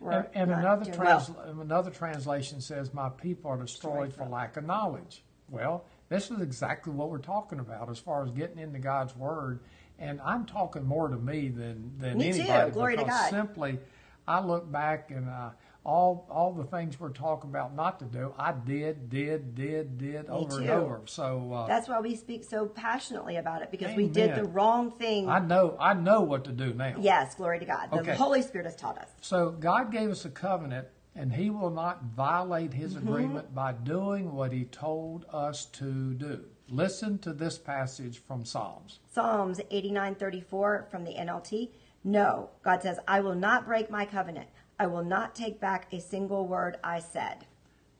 we're 0.00 0.12
And, 0.12 0.28
and 0.34 0.50
not 0.50 0.86
another, 0.86 0.98
well. 0.98 1.60
another 1.60 1.90
translation 1.90 2.60
says, 2.60 2.92
My 2.92 3.08
people 3.10 3.50
are 3.50 3.56
destroyed 3.58 4.12
for 4.12 4.26
lack 4.26 4.56
of 4.56 4.64
knowledge. 4.64 5.24
Well, 5.50 5.84
this 6.08 6.30
is 6.30 6.40
exactly 6.40 6.92
what 6.92 7.10
we're 7.10 7.18
talking 7.18 7.60
about 7.60 7.90
as 7.90 7.98
far 7.98 8.24
as 8.24 8.30
getting 8.30 8.58
into 8.58 8.78
God's 8.78 9.14
Word. 9.16 9.60
And 9.98 10.20
I'm 10.22 10.44
talking 10.44 10.84
more 10.84 11.08
to 11.08 11.16
me 11.16 11.48
than, 11.48 11.92
than 11.98 12.18
Me 12.18 12.32
too. 12.32 12.40
anybody. 12.40 12.70
Glory 12.72 12.96
to 12.96 13.04
because 13.04 13.20
God. 13.20 13.30
Simply, 13.30 13.78
I 14.26 14.40
look 14.40 14.70
back 14.70 15.10
and 15.10 15.28
uh, 15.28 15.50
all 15.84 16.26
all 16.30 16.52
the 16.52 16.64
things 16.64 16.98
we're 16.98 17.10
talking 17.10 17.50
about 17.50 17.74
not 17.76 17.98
to 18.00 18.06
do, 18.06 18.34
I 18.38 18.52
did, 18.52 19.08
did, 19.10 19.54
did, 19.54 19.98
did 19.98 20.28
over 20.28 20.60
and 20.60 20.70
over. 20.70 21.02
So 21.06 21.52
uh, 21.52 21.66
That's 21.66 21.88
why 21.88 22.00
we 22.00 22.16
speak 22.16 22.42
so 22.44 22.66
passionately 22.66 23.36
about 23.36 23.62
it 23.62 23.70
because 23.70 23.94
we 23.94 24.06
did 24.08 24.34
the 24.34 24.44
wrong 24.44 24.90
thing. 24.92 25.28
I 25.28 25.38
know 25.40 25.76
I 25.78 25.94
know 25.94 26.22
what 26.22 26.44
to 26.44 26.52
do 26.52 26.72
now. 26.74 26.94
yes, 26.98 27.34
glory 27.34 27.58
to 27.60 27.66
God. 27.66 27.90
The 27.90 28.00
Okay. 28.00 28.14
Holy 28.14 28.42
Spirit 28.42 28.64
has 28.66 28.76
taught 28.76 28.98
us. 28.98 29.08
So 29.20 29.50
God 29.50 29.92
gave 29.92 30.10
us 30.10 30.24
a 30.24 30.30
covenant, 30.30 30.88
and 31.16 31.32
He 31.32 31.50
will 31.50 31.70
not 31.70 32.02
violate 32.16 32.72
His 32.74 32.94
Mm-hmm. 32.94 33.08
agreement 33.08 33.54
by 33.54 33.72
doing 33.72 34.34
what 34.34 34.52
He 34.52 34.64
told 34.64 35.24
us 35.32 35.64
to 35.66 36.14
do. 36.14 36.44
Listen 36.68 37.18
to 37.18 37.32
this 37.32 37.58
passage 37.58 38.18
from 38.26 38.44
Psalms. 38.44 39.00
Psalms 39.12 39.60
89:34 39.70 40.90
from 40.90 41.04
the 41.04 41.12
NLT. 41.14 41.70
No, 42.04 42.50
God 42.62 42.82
says, 42.82 42.98
I 43.08 43.20
will 43.20 43.34
not 43.34 43.66
break 43.66 43.90
my 43.90 44.04
covenant. 44.04 44.48
I 44.78 44.86
will 44.86 45.04
not 45.04 45.34
take 45.34 45.60
back 45.60 45.92
a 45.92 46.00
single 46.00 46.46
word 46.46 46.76
I 46.84 46.98
said. 47.00 47.46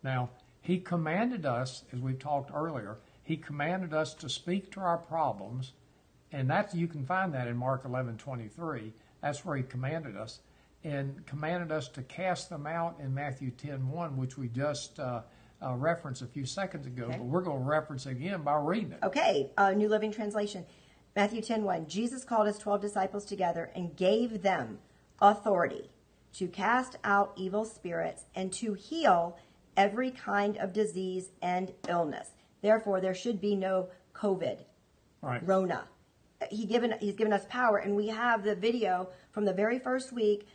Now, 0.02 0.30
He 0.60 0.78
commanded 0.78 1.46
us, 1.46 1.84
as 1.92 2.00
we've 2.00 2.18
talked 2.18 2.50
earlier, 2.54 2.98
He 3.22 3.36
commanded 3.36 3.94
us 3.94 4.12
to 4.14 4.28
speak 4.28 4.70
to 4.72 4.80
our 4.80 4.98
problems 4.98 5.72
and 6.32 6.50
that 6.50 6.74
you 6.74 6.88
can 6.88 7.04
find 7.06 7.32
that 7.34 7.46
in 7.48 7.56
Mark 7.56 7.84
eleven 7.84 8.16
twenty 8.18 8.48
three. 8.48 8.92
That's 9.22 9.44
where 9.44 9.56
he 9.56 9.62
commanded 9.62 10.16
us, 10.16 10.40
and 10.84 11.24
commanded 11.26 11.72
us 11.72 11.88
to 11.88 12.02
cast 12.02 12.50
them 12.50 12.66
out 12.66 12.96
in 13.00 13.12
Matthew 13.12 13.50
10, 13.50 13.88
1, 13.88 14.16
which 14.16 14.36
we 14.36 14.48
just 14.48 15.00
uh, 15.00 15.22
uh, 15.62 15.74
referenced 15.74 16.22
a 16.22 16.26
few 16.26 16.44
seconds 16.44 16.86
ago. 16.86 17.04
Okay. 17.04 17.16
But 17.16 17.24
we're 17.24 17.40
going 17.40 17.58
to 17.58 17.64
reference 17.64 18.06
again 18.06 18.42
by 18.42 18.56
reading 18.56 18.92
it. 18.92 18.98
Okay, 19.02 19.50
uh, 19.56 19.72
New 19.72 19.88
Living 19.88 20.12
Translation. 20.12 20.64
Matthew 21.16 21.40
10 21.40 21.64
1. 21.64 21.86
Jesus 21.86 22.24
called 22.24 22.46
his 22.46 22.58
12 22.58 22.80
disciples 22.82 23.24
together 23.24 23.70
and 23.74 23.96
gave 23.96 24.42
them 24.42 24.78
authority 25.20 25.90
to 26.34 26.48
cast 26.48 26.96
out 27.04 27.32
evil 27.36 27.64
spirits 27.64 28.24
and 28.34 28.52
to 28.52 28.74
heal 28.74 29.38
every 29.76 30.10
kind 30.10 30.56
of 30.58 30.72
disease 30.72 31.30
and 31.40 31.72
illness. 31.88 32.30
Therefore, 32.62 33.00
there 33.00 33.14
should 33.14 33.40
be 33.40 33.54
no 33.54 33.88
COVID, 34.14 34.58
Right. 35.22 35.46
Rona. 35.46 35.84
He 36.50 36.66
given, 36.66 36.94
he's 37.00 37.14
given 37.14 37.32
us 37.32 37.46
power, 37.48 37.78
and 37.78 37.96
we 37.96 38.08
have 38.08 38.42
the 38.42 38.54
video 38.54 39.08
from 39.30 39.44
the 39.44 39.52
very 39.52 39.78
first 39.78 40.12
week. 40.12 40.46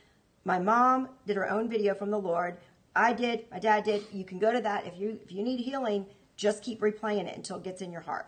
My 0.46 0.60
mom 0.60 1.10
did 1.25 1.36
her 1.36 1.50
own 1.50 1.69
video 1.69 1.93
from 1.93 2.12
the 2.12 2.19
Lord. 2.19 2.58
I 2.96 3.13
did. 3.13 3.46
My 3.51 3.60
dad 3.60 3.84
did. 3.84 4.03
You 4.12 4.24
can 4.24 4.39
go 4.39 4.51
to 4.51 4.62
that 4.62 4.86
if 4.86 4.98
you 4.98 5.19
if 5.24 5.31
you 5.31 5.43
need 5.43 5.60
healing. 5.60 6.05
Just 6.36 6.63
keep 6.63 6.79
replaying 6.79 7.27
it 7.27 7.36
until 7.36 7.58
it 7.58 7.63
gets 7.63 7.81
in 7.81 7.91
your 7.91 8.01
heart. 8.01 8.27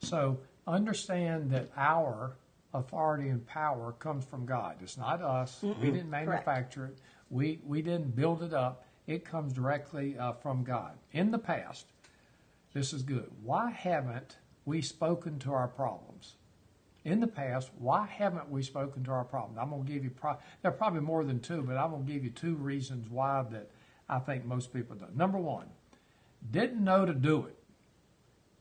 So 0.00 0.38
understand 0.66 1.50
that 1.50 1.68
our 1.76 2.36
authority 2.72 3.28
and 3.28 3.44
power 3.46 3.92
comes 3.92 4.24
from 4.24 4.46
God. 4.46 4.76
It's 4.80 4.96
not 4.96 5.20
us. 5.22 5.62
We 5.62 5.90
didn't 5.90 6.10
manufacture 6.10 6.86
it. 6.86 6.98
We 7.30 7.60
we 7.64 7.82
didn't 7.82 8.14
build 8.14 8.42
it 8.42 8.54
up. 8.54 8.84
It 9.06 9.24
comes 9.24 9.52
directly 9.52 10.18
uh, 10.18 10.32
from 10.34 10.64
God. 10.64 10.92
In 11.12 11.30
the 11.30 11.38
past, 11.38 11.86
this 12.74 12.92
is 12.92 13.02
good. 13.02 13.30
Why 13.42 13.70
haven't 13.70 14.36
we 14.64 14.82
spoken 14.82 15.38
to 15.40 15.52
our 15.52 15.68
problems? 15.68 16.07
In 17.08 17.20
the 17.20 17.26
past, 17.26 17.70
why 17.78 18.06
haven't 18.06 18.50
we 18.50 18.62
spoken 18.62 19.02
to 19.04 19.10
our 19.12 19.24
problems? 19.24 19.56
I'm 19.58 19.70
going 19.70 19.86
to 19.86 19.90
give 19.90 20.04
you. 20.04 20.10
Pro- 20.10 20.36
there 20.60 20.70
are 20.70 20.76
probably 20.76 21.00
more 21.00 21.24
than 21.24 21.40
two, 21.40 21.62
but 21.62 21.78
I'm 21.78 21.90
going 21.90 22.04
to 22.04 22.12
give 22.12 22.22
you 22.22 22.28
two 22.28 22.54
reasons 22.54 23.08
why 23.08 23.46
that 23.50 23.70
I 24.10 24.18
think 24.18 24.44
most 24.44 24.74
people 24.74 24.94
don't. 24.94 25.16
Number 25.16 25.38
one, 25.38 25.68
didn't 26.50 26.84
know 26.84 27.06
to 27.06 27.14
do 27.14 27.46
it 27.46 27.56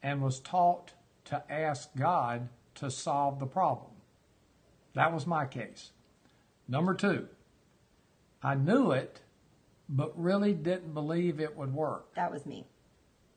and 0.01 0.22
was 0.22 0.39
taught 0.39 0.94
to 1.25 1.44
ask 1.51 1.89
God 1.98 2.48
to 2.75 2.89
solve 2.89 3.39
the 3.39 3.46
problem. 3.46 3.92
That 4.94 5.13
was 5.13 5.27
my 5.27 5.46
case. 5.46 5.92
Number 6.70 6.94
two, 6.94 7.27
I 8.42 8.56
knew 8.56 8.92
it, 8.92 9.20
but 9.89 10.18
really 10.18 10.54
didn't 10.54 10.94
believe 10.94 11.42
it 11.42 11.58
would 11.58 11.74
work. 11.74 12.16
That 12.16 12.32
was 12.32 12.46
me. 12.46 12.66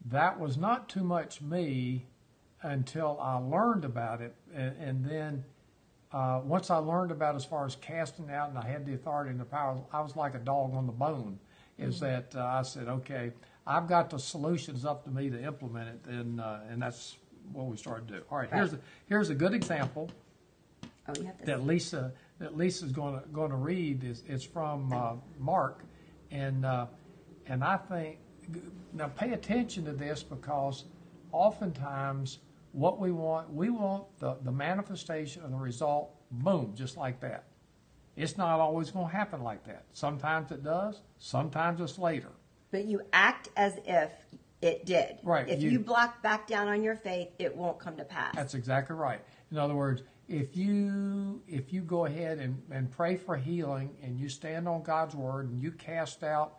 That 0.04 0.38
was 0.38 0.56
not 0.56 0.88
too 0.88 1.02
much 1.02 1.40
me 1.40 2.06
until 2.62 3.18
I 3.20 3.36
learned 3.36 3.84
about 3.84 4.20
it. 4.20 4.34
And, 4.54 4.76
and 4.78 5.04
then 5.04 5.44
uh, 6.12 6.40
once 6.44 6.70
I 6.70 6.76
learned 6.76 7.10
about 7.10 7.36
as 7.36 7.44
far 7.44 7.64
as 7.66 7.76
casting 7.76 8.30
out 8.30 8.50
and 8.50 8.58
I 8.58 8.66
had 8.66 8.84
the 8.86 8.94
authority 8.94 9.30
and 9.30 9.40
the 9.40 9.44
power, 9.44 9.80
I 9.92 10.00
was 10.00 10.16
like 10.16 10.34
a 10.34 10.38
dog 10.38 10.74
on 10.74 10.86
the 10.86 10.92
bone. 10.92 11.38
Is 11.78 12.00
that 12.00 12.36
uh, 12.36 12.44
I 12.44 12.60
said, 12.60 12.88
okay, 12.88 13.32
I've 13.66 13.88
got 13.88 14.10
the 14.10 14.18
solutions 14.18 14.84
up 14.84 15.04
to 15.04 15.10
me 15.10 15.30
to 15.30 15.42
implement 15.42 15.88
it, 15.88 16.10
and 16.10 16.38
uh, 16.38 16.58
and 16.68 16.82
that's 16.82 17.16
what 17.54 17.68
we 17.68 17.78
started 17.78 18.06
to 18.08 18.14
do. 18.18 18.22
All 18.30 18.36
right, 18.36 18.50
here's 18.52 18.74
a, 18.74 18.78
here's 19.06 19.30
a 19.30 19.34
good 19.34 19.54
example 19.54 20.10
Oh, 21.08 21.20
you 21.20 21.26
have 21.26 21.38
this. 21.38 21.46
that 21.46 21.66
Lisa 21.66 22.12
that 22.38 22.56
Lisa's 22.56 22.92
going 22.92 23.20
to 23.20 23.26
going 23.28 23.50
to 23.50 23.56
read 23.56 24.04
is 24.04 24.22
it's 24.28 24.44
from 24.44 24.92
uh, 24.92 25.14
Mark, 25.38 25.82
and 26.30 26.64
uh, 26.64 26.86
and 27.46 27.64
I 27.64 27.76
think 27.76 28.18
now 28.92 29.08
pay 29.08 29.32
attention 29.32 29.84
to 29.86 29.92
this 29.92 30.22
because 30.22 30.84
oftentimes 31.32 32.38
what 32.72 33.00
we 33.00 33.10
want 33.10 33.52
we 33.52 33.70
want 33.70 34.04
the 34.18 34.36
the 34.42 34.52
manifestation 34.52 35.42
of 35.42 35.50
the 35.50 35.56
result 35.56 36.10
boom 36.30 36.72
just 36.74 36.96
like 36.96 37.20
that. 37.20 37.44
It's 38.16 38.36
not 38.36 38.60
always 38.60 38.90
going 38.90 39.06
to 39.08 39.12
happen 39.12 39.42
like 39.42 39.64
that. 39.64 39.84
Sometimes 39.92 40.50
it 40.50 40.62
does. 40.62 41.00
Sometimes 41.18 41.80
it's 41.80 41.98
later. 41.98 42.30
But 42.70 42.84
you 42.84 43.00
act 43.12 43.48
as 43.56 43.78
if 43.86 44.12
it 44.60 44.84
did. 44.84 45.18
Right, 45.22 45.48
If 45.48 45.62
you- 45.62 45.70
you, 45.70 45.78
block 45.78 46.22
back 46.22 46.46
down 46.46 46.68
on 46.68 46.82
your 46.82 46.96
faith, 46.96 47.30
it 47.38 47.56
won't 47.56 47.78
come 47.78 47.96
to 47.96 48.04
pass. 48.04 48.34
That's 48.34 48.54
exactly 48.54 48.94
right. 48.94 49.20
In 49.50 49.58
other 49.58 49.74
words, 49.74 50.02
if 50.28 50.56
you 50.56 51.42
if 51.48 51.72
you 51.72 51.82
go 51.82 52.04
ahead 52.06 52.38
and, 52.38 52.62
and 52.70 52.90
pray 52.90 53.16
for 53.16 53.36
healing 53.36 53.96
and 54.02 54.18
you 54.18 54.28
stand 54.28 54.68
on 54.68 54.82
God's 54.82 55.14
word 55.14 55.48
and 55.50 55.60
you 55.60 55.72
cast 55.72 56.22
out 56.22 56.58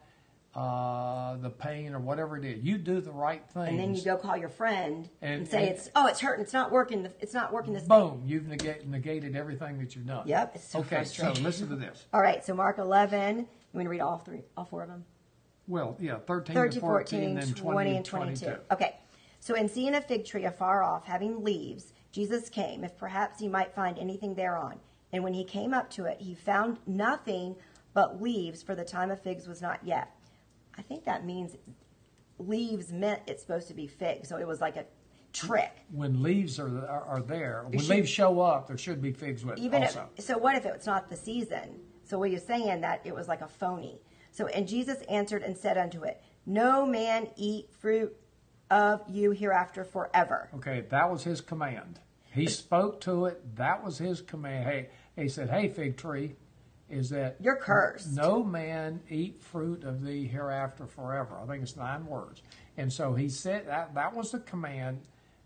uh, 0.56 1.38
the 1.38 1.50
pain 1.50 1.94
or 1.94 2.00
whatever 2.00 2.38
it 2.38 2.44
is, 2.44 2.62
you 2.64 2.78
do 2.78 3.00
the 3.02 3.12
right 3.12 3.48
thing, 3.50 3.68
and 3.70 3.80
then 3.80 3.96
you 3.96 4.04
go 4.04 4.18
call 4.18 4.36
your 4.36 4.50
friend 4.50 5.10
and, 5.22 5.42
And- 5.42 5.48
say 5.48 5.68
and- 5.68 5.76
it's 5.78 5.90
oh 5.96 6.08
it's 6.08 6.20
hurting, 6.20 6.44
it's 6.44 6.54
not 6.54 6.72
working, 6.72 7.08
it's 7.20 7.34
not 7.34 7.54
working 7.54 7.74
this. 7.74 7.84
boom, 7.84 8.24
you've 8.26 8.48
negate, 8.48 8.88
negated 8.88 9.36
everything 9.36 9.80
that 9.80 9.96
you've 9.96 10.08
done. 10.08 10.28
Yep, 10.28 10.56
it's 10.56 10.68
so 10.68 10.80
okay, 10.80 11.06
so 11.06 11.32
listen 11.42 11.70
to 11.70 11.76
this. 11.76 12.06
All 12.14 12.22
right, 12.22 12.44
so 12.44 12.54
Mark 12.54 12.78
11. 12.78 13.48
You 13.74 13.78
want 13.78 13.86
to 13.86 13.90
read 13.90 14.02
all 14.02 14.18
three, 14.18 14.42
all 14.58 14.66
four 14.66 14.84
of 14.84 14.90
them? 14.90 15.06
Well, 15.66 15.96
yeah, 16.00 16.18
13, 16.28 16.54
13, 16.54 16.72
to 16.74 16.80
14, 16.82 17.20
14, 17.20 17.36
then 17.36 17.54
20, 17.54 17.96
and 17.96 18.06
22. 18.06 18.56
Okay. 18.72 18.98
So, 19.40 19.56
in 19.56 19.70
seeing 19.70 19.96
a 19.96 20.02
fig 20.02 20.26
tree 20.26 20.44
afar 20.44 20.84
off, 20.84 21.06
having 21.06 21.42
leaves, 21.44 21.94
Jesus 22.12 22.50
came, 22.50 22.84
if 22.84 22.98
perhaps 22.98 23.40
he 23.40 23.48
might 23.48 23.74
find 23.74 23.98
anything 23.98 24.36
thereon. 24.36 24.80
And 25.14 25.24
when 25.24 25.34
he 25.34 25.44
came 25.46 25.74
up 25.74 25.90
to 25.92 26.06
it, 26.06 26.20
he 26.20 26.36
found 26.36 26.80
nothing 26.86 27.56
but 27.94 28.22
leaves, 28.22 28.62
for 28.62 28.76
the 28.76 28.84
time 28.84 29.10
of 29.10 29.22
figs 29.22 29.48
was 29.48 29.62
not 29.62 29.80
yet. 29.84 30.12
I 30.78 30.82
think 30.82 31.06
that 31.06 31.26
means 31.26 31.56
leaves 32.38 32.92
meant 32.92 33.22
it's 33.28 33.42
supposed 33.42 33.68
to 33.68 33.74
be 33.74 33.88
figs. 33.88 34.30
So, 34.30 34.38
it 34.38 34.48
was 34.48 34.62
like 34.62 34.76
a 34.78 34.86
trick. 35.34 35.72
When 35.92 36.22
leaves 36.24 36.60
are, 36.60 36.68
are, 36.88 37.04
are 37.04 37.22
there, 37.22 37.66
when 37.68 37.80
should- 37.80 37.90
leaves 37.90 38.10
show 38.10 38.42
up, 38.42 38.68
there 38.68 38.78
should 38.78 39.02
be 39.02 39.12
figs 39.12 39.46
with 39.46 39.58
it 39.58 39.62
Even 39.62 39.84
if, 39.84 39.98
so, 40.20 40.38
what 40.38 40.56
if 40.56 40.66
it's 40.66 40.86
not 40.86 41.10
the 41.10 41.16
season? 41.16 41.80
So, 42.04 42.18
were 42.18 42.28
you're 42.28 42.40
saying 42.40 42.82
that 42.82 43.02
it 43.06 43.14
was 43.16 43.28
like 43.28 43.42
a 43.42 43.48
phony? 43.48 44.02
So, 44.32 44.48
and 44.48 44.68
Jesus 44.68 45.02
answered 45.10 45.44
and 45.44 45.58
said 45.58 45.78
unto 45.78 46.04
it, 46.04 46.22
No 46.46 46.86
man 46.86 47.28
eat 47.36 47.70
fruit 47.80 48.16
of 48.70 49.02
you 49.10 49.32
hereafter 49.32 49.84
forever. 49.84 50.50
Okay, 50.56 50.86
that 50.90 51.12
was 51.12 51.24
his 51.24 51.42
command. 51.42 52.00
He 52.34 52.48
spoke 52.48 53.02
to 53.02 53.26
it. 53.26 53.58
That 53.58 53.84
was 53.84 53.98
his 53.98 54.22
command. 54.22 54.66
Hey, 54.66 54.90
he 55.18 55.28
said, 55.28 55.50
"Hey, 55.50 55.68
fig 55.68 55.98
tree, 55.98 56.36
is 56.92 57.10
that 57.10 57.38
You're 57.40 57.56
cursed. 57.58 58.12
no 58.16 58.44
man 58.44 59.02
eat 59.10 59.42
fruit 59.42 59.84
of 59.84 60.04
thee 60.04 60.28
hereafter 60.28 60.86
forever." 60.86 61.38
I 61.42 61.46
think 61.48 61.64
it's 61.64 61.76
nine 61.76 62.06
words. 62.06 62.42
And 62.78 62.92
so 62.92 63.14
he 63.14 63.30
said 63.30 63.68
that 63.68 63.94
that 63.96 64.14
was 64.16 64.32
the 64.32 64.40
command. 64.40 65.02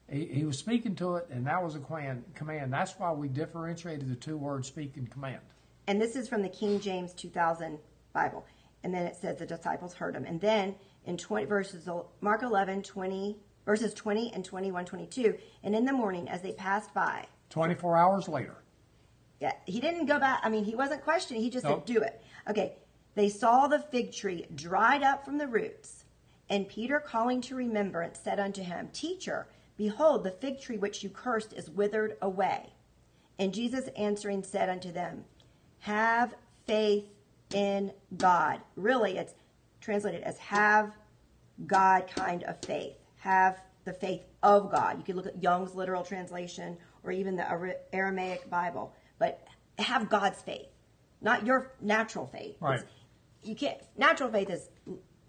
He, 0.09 0.25
he 0.25 0.43
was 0.45 0.57
speaking 0.59 0.95
to 0.97 1.15
it, 1.15 1.27
and 1.31 1.45
that 1.47 1.63
was 1.63 1.75
a 1.75 1.79
command. 1.79 2.23
Command. 2.35 2.71
That's 2.71 2.93
why 2.99 3.11
we 3.11 3.27
differentiated 3.27 4.09
the 4.09 4.15
two 4.15 4.37
words 4.37 4.67
"speak" 4.67 4.97
and 4.97 5.09
"command." 5.09 5.41
And 5.87 6.01
this 6.01 6.15
is 6.15 6.27
from 6.27 6.41
the 6.41 6.49
King 6.49 6.79
James 6.79 7.13
2000 7.13 7.77
Bible. 8.13 8.45
And 8.83 8.93
then 8.93 9.05
it 9.05 9.15
says 9.15 9.37
the 9.37 9.45
disciples 9.45 9.93
heard 9.93 10.15
him. 10.15 10.25
And 10.25 10.39
then 10.39 10.75
in 11.05 11.17
20 11.17 11.45
verses, 11.45 11.87
Mark 12.21 12.43
11, 12.43 12.83
20, 12.83 13.37
verses 13.65 13.93
20 13.95 14.31
and 14.33 14.45
21, 14.45 14.85
22. 14.85 15.35
And 15.63 15.75
in 15.75 15.85
the 15.85 15.93
morning, 15.93 16.27
as 16.29 16.41
they 16.41 16.51
passed 16.53 16.93
by, 16.93 17.25
Twenty-four 17.49 17.95
hours 17.97 18.27
later. 18.27 18.57
He 19.65 19.79
didn't 19.79 20.05
go 20.05 20.19
back. 20.19 20.39
I 20.43 20.49
mean, 20.49 20.63
he 20.63 20.75
wasn't 20.75 21.03
questioning. 21.03 21.41
He 21.41 21.49
just 21.49 21.65
Nope. 21.65 21.85
said, 21.87 21.93
"Do 21.93 22.01
it." 22.01 22.21
Okay. 22.49 22.77
They 23.15 23.29
saw 23.29 23.67
the 23.67 23.79
fig 23.79 24.11
tree 24.11 24.45
dried 24.53 25.01
up 25.01 25.23
from 25.23 25.37
the 25.37 25.47
roots, 25.47 26.03
and 26.49 26.67
Peter, 26.67 26.99
calling 26.99 27.39
to 27.41 27.55
remembrance, 27.55 28.19
said 28.19 28.39
unto 28.39 28.61
him, 28.61 28.89
"Teacher, 28.91 29.47
behold, 29.77 30.23
the 30.23 30.31
fig 30.31 30.59
tree 30.59 30.77
which 30.77 31.01
you 31.03 31.09
cursed 31.09 31.53
is 31.53 31.69
withered 31.69 32.17
away." 32.21 32.73
And 33.39 33.53
Jesus 33.53 33.87
answering 33.97 34.43
said 34.43 34.69
unto 34.69 34.91
them, 34.91 35.25
"Have 35.79 36.35
faith 36.65 37.07
in 37.53 37.93
God." 38.17 38.61
Really, 38.75 39.17
it's 39.17 39.33
translated 39.79 40.23
as 40.23 40.37
"have 40.39 40.97
God 41.65 42.07
kind 42.07 42.43
of 42.43 42.59
faith. 42.65 42.97
Have 43.17 43.61
the 43.85 43.93
faith 43.93 44.25
of 44.43 44.71
God. 44.71 44.97
You 44.97 45.03
could 45.03 45.15
look 45.15 45.27
at 45.27 45.41
Young's 45.41 45.75
literal 45.75 46.03
translation 46.03 46.77
or 47.03 47.11
even 47.11 47.35
the 47.35 47.77
Aramaic 47.93 48.49
Bible, 48.49 48.93
but 49.19 49.45
have 49.79 50.09
God's 50.09 50.41
faith, 50.41 50.67
not 51.21 51.45
your 51.45 51.71
natural 51.81 52.25
faith. 52.27 52.57
Right. 52.59 52.79
It's- 52.79 52.91
You 53.43 53.55
can't. 53.55 53.79
Natural 53.97 54.29
faith 54.31 54.49
is 54.49 54.69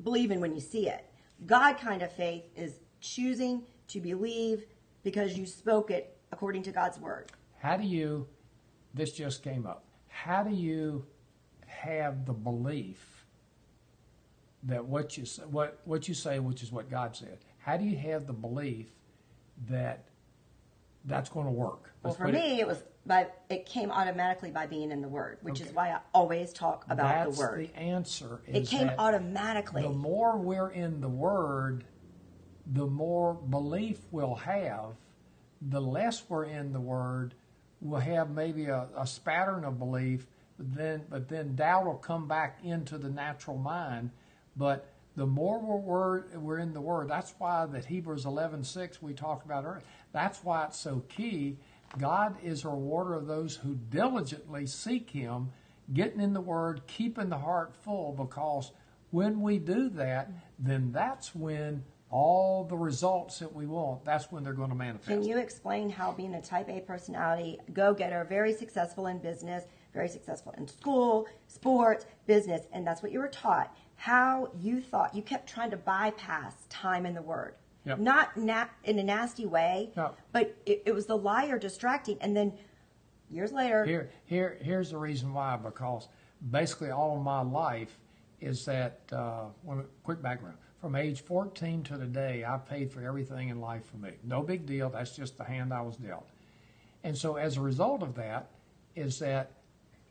believing 0.03 0.41
when 0.41 0.55
you 0.55 0.61
see 0.61 0.89
it. 0.89 1.05
God 1.45 1.75
kind 1.79 2.03
of 2.03 2.11
faith 2.13 2.45
is 2.57 2.81
choosing 3.01 3.65
to 3.89 4.01
believe 4.01 4.65
because 5.03 5.37
you 5.37 5.45
spoke 5.47 5.91
it 5.91 6.17
according 6.33 6.63
to 6.65 6.73
God's 6.73 6.99
word. 6.99 7.31
How 7.59 7.77
do 7.77 7.85
you, 7.85 8.27
this 8.95 9.13
just 9.13 9.43
came 9.43 9.67
up, 9.67 9.85
how 10.09 10.43
do 10.43 10.55
you 10.55 11.07
have 11.67 12.25
the 12.25 12.33
belief 12.33 13.27
that 14.63 14.85
what 14.85 15.17
you, 15.17 15.25
what, 15.51 15.81
what 15.85 16.09
you 16.09 16.15
say, 16.15 16.39
which 16.39 16.63
is 16.63 16.73
what 16.73 16.91
God 16.91 17.15
said, 17.15 17.39
how 17.59 17.77
do 17.77 17.85
you 17.85 17.97
have 17.97 18.27
the 18.27 18.33
belief 18.33 18.91
that 19.69 20.07
that's 21.07 21.29
going 21.31 21.47
to 21.47 21.53
work? 21.53 21.93
Well, 22.03 22.13
Let's 22.13 22.17
for 22.17 22.25
put 22.27 22.35
it- 22.35 22.41
me, 22.41 22.61
it 22.61 22.67
was 22.67 22.83
by 23.07 23.29
it 23.49 23.67
came 23.67 23.91
automatically 23.93 24.51
by 24.51 24.67
being 24.67 24.91
in 24.91 25.01
the 25.01 25.09
Word, 25.09 25.39
which 25.43 25.61
is 25.61 25.73
why 25.73 25.91
I 25.91 26.01
always 26.13 26.53
talk 26.53 26.85
about 26.89 27.27
that's 27.27 27.37
the 27.37 27.41
Word. 27.41 27.71
the 27.73 27.79
answer. 27.79 28.41
it 28.47 28.67
came 28.67 28.91
automatically. 28.99 29.83
The 29.83 29.89
more 29.91 30.37
we're 30.37 30.71
in 30.71 31.01
the 31.01 31.09
Word, 31.09 31.85
the 32.67 32.87
more 32.87 33.35
belief 33.35 34.01
we'll 34.11 34.35
have. 34.35 34.97
The 35.63 35.81
less 35.81 36.29
we're 36.29 36.45
in 36.45 36.73
the 36.73 36.81
Word, 36.81 37.35
we'll 37.81 38.01
have 38.01 38.31
maybe 38.31 38.67
a, 38.67 38.89
a 38.97 39.07
spattering 39.07 39.65
of 39.65 39.79
belief, 39.79 40.27
but 40.59 40.75
then 40.75 41.05
but 41.09 41.29
then 41.29 41.55
doubt 41.55 41.87
will 41.87 41.95
come 41.95 42.27
back 42.27 42.59
into 42.65 42.99
the 42.99 43.09
natural 43.09 43.57
mind. 43.57 44.11
But 44.57 44.93
the 45.17 45.27
more 45.27 45.59
we're, 45.59 46.39
we're 46.39 46.59
in 46.59 46.73
the 46.73 46.81
Word, 46.81 47.09
that's 47.09 47.35
why 47.39 47.67
that 47.67 47.87
Hebrews 47.87 48.25
11:6 48.25 49.03
we 49.03 49.15
talked 49.15 49.45
about 49.45 49.65
earlier. 49.65 49.83
That's 50.13 50.45
why 50.45 50.67
it's 50.67 50.79
so 50.79 51.03
key. 51.09 51.57
God 51.99 52.37
is 52.43 52.65
a 52.65 52.69
rewarder 52.69 53.15
of 53.15 53.27
those 53.27 53.57
who 53.57 53.75
diligently 53.91 54.67
seek 54.67 55.11
Him, 55.11 55.51
getting 55.93 56.21
in 56.21 56.35
the 56.35 56.41
Word, 56.41 56.83
keeping 56.87 57.31
the 57.31 57.39
heart 57.39 57.75
full, 57.83 58.13
because 58.13 58.73
when 59.11 59.41
we 59.41 59.59
do 59.59 59.89
that, 59.91 60.31
then 60.59 60.93
that's 60.93 61.35
when 61.35 61.83
all 62.11 62.65
the 62.65 62.77
results 62.77 63.39
that 63.39 63.53
we 63.53 63.67
want, 63.67 64.05
that's 64.05 64.31
when 64.31 64.45
they're 64.45 64.53
going 64.53 64.69
to 64.69 64.77
manifest. 64.77 65.09
Can 65.09 65.25
you 65.25 65.39
explain 65.39 65.91
how 65.91 66.13
being 66.13 66.35
a 66.35 66.43
type 66.43 66.69
A 66.69 66.81
personality, 66.81 67.59
go 67.73 67.95
getter, 67.95 68.25
very 68.29 68.53
successful 68.53 69.07
in 69.07 69.19
business, 69.19 69.65
very 69.93 70.09
successful 70.09 70.55
in 70.59 70.69
school, 70.69 71.27
sports, 71.47 72.07
business, 72.27 72.67
and 72.73 72.87
that's 72.87 73.03
what 73.03 73.11
you 73.11 73.19
were 73.19 73.29
taught, 73.29 73.75
how 73.97 74.51
you 74.61 74.81
thought 74.81 75.15
you 75.15 75.23
kept 75.23 75.49
trying 75.49 75.71
to 75.71 75.77
bypass 75.77 76.55
time 76.69 77.07
in 77.07 77.15
the 77.15 77.23
Word? 77.23 77.55
Yep. 77.85 77.99
Not 78.01 78.37
na- 78.37 78.67
in 78.85 78.99
a 78.99 79.03
nasty 79.03 79.47
way, 79.47 79.93
No. 79.97 80.13
but 80.33 80.57
it, 80.67 80.83
it 80.87 80.93
was 80.95 81.07
the 81.07 81.17
liar 81.17 81.59
distracting. 81.59 82.19
And 82.21 82.37
then 82.37 82.53
years 83.31 83.53
later, 83.53 83.85
Here, 83.85 84.11
here, 84.25 84.59
here's 84.61 84.91
the 84.91 84.99
reason 84.99 85.33
why. 85.33 85.57
Because 85.57 86.09
basically, 86.51 86.91
all 86.91 87.17
of 87.17 87.23
my 87.23 87.43
life 87.43 87.99
is 88.41 88.65
that. 88.65 89.01
Uh, 89.13 89.45
one 89.63 89.85
quick 90.03 90.21
background: 90.21 90.57
from 90.81 90.97
age 90.97 91.21
14 91.23 91.85
to 91.85 91.97
today, 91.97 92.45
I 92.47 92.59
paid 92.59 92.91
for 92.93 93.03
everything 93.03 93.51
in 93.51 93.61
life 93.61 93.87
for 93.87 93.99
me. 93.99 94.11
No 94.25 94.43
big 94.43 94.67
deal. 94.67 94.91
That's 94.91 95.15
just 95.15 95.39
the 95.39 95.45
hand 95.45 95.73
I 95.73 95.81
was 95.81 95.97
dealt. 95.97 96.27
And 97.05 97.17
so, 97.17 97.37
as 97.37 97.57
a 97.57 97.61
result 97.61 98.03
of 98.03 98.17
that, 98.17 98.51
is 98.97 99.21
that 99.21 99.53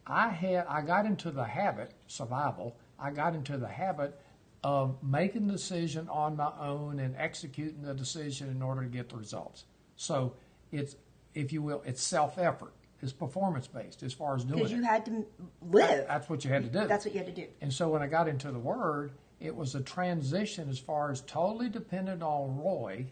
I 0.07 0.29
had 0.29 0.65
I 0.67 0.81
got 0.81 1.05
into 1.05 1.29
the 1.29 1.43
habit 1.43 1.91
survival. 2.07 2.77
I 2.99 3.11
got 3.11 3.35
into 3.35 3.57
the 3.57 3.67
habit 3.67 4.19
of 4.63 5.01
making 5.03 5.47
the 5.47 5.53
decision 5.53 6.09
on 6.09 6.35
my 6.35 6.51
own 6.59 6.99
and 6.99 7.15
executing 7.17 7.83
the 7.83 7.93
decision 7.93 8.49
in 8.49 8.61
order 8.61 8.81
to 8.81 8.87
get 8.89 9.09
the 9.09 9.17
results. 9.17 9.65
So 9.95 10.33
it's, 10.71 10.95
if 11.33 11.53
you 11.53 11.61
will, 11.61 11.83
it's 11.85 12.01
self 12.01 12.37
effort. 12.37 12.73
It's 13.01 13.11
performance 13.13 13.67
based 13.67 14.01
as 14.03 14.13
far 14.13 14.35
as 14.35 14.43
doing 14.43 14.55
because 14.59 14.71
it. 14.71 14.77
you 14.77 14.83
had 14.83 15.05
to 15.05 15.25
live. 15.61 16.07
That's 16.07 16.29
what 16.29 16.43
you 16.43 16.49
had 16.51 16.63
to 16.63 16.69
do. 16.69 16.87
That's 16.87 17.05
what 17.05 17.13
you 17.13 17.19
had 17.19 17.27
to 17.27 17.41
do. 17.41 17.47
And 17.61 17.71
so 17.71 17.89
when 17.89 18.01
I 18.01 18.07
got 18.07 18.27
into 18.27 18.51
the 18.51 18.57
Word, 18.57 19.11
it 19.39 19.55
was 19.55 19.75
a 19.75 19.81
transition 19.81 20.69
as 20.69 20.79
far 20.79 21.11
as 21.11 21.21
totally 21.21 21.69
dependent 21.69 22.23
on 22.23 22.57
Roy 22.57 23.05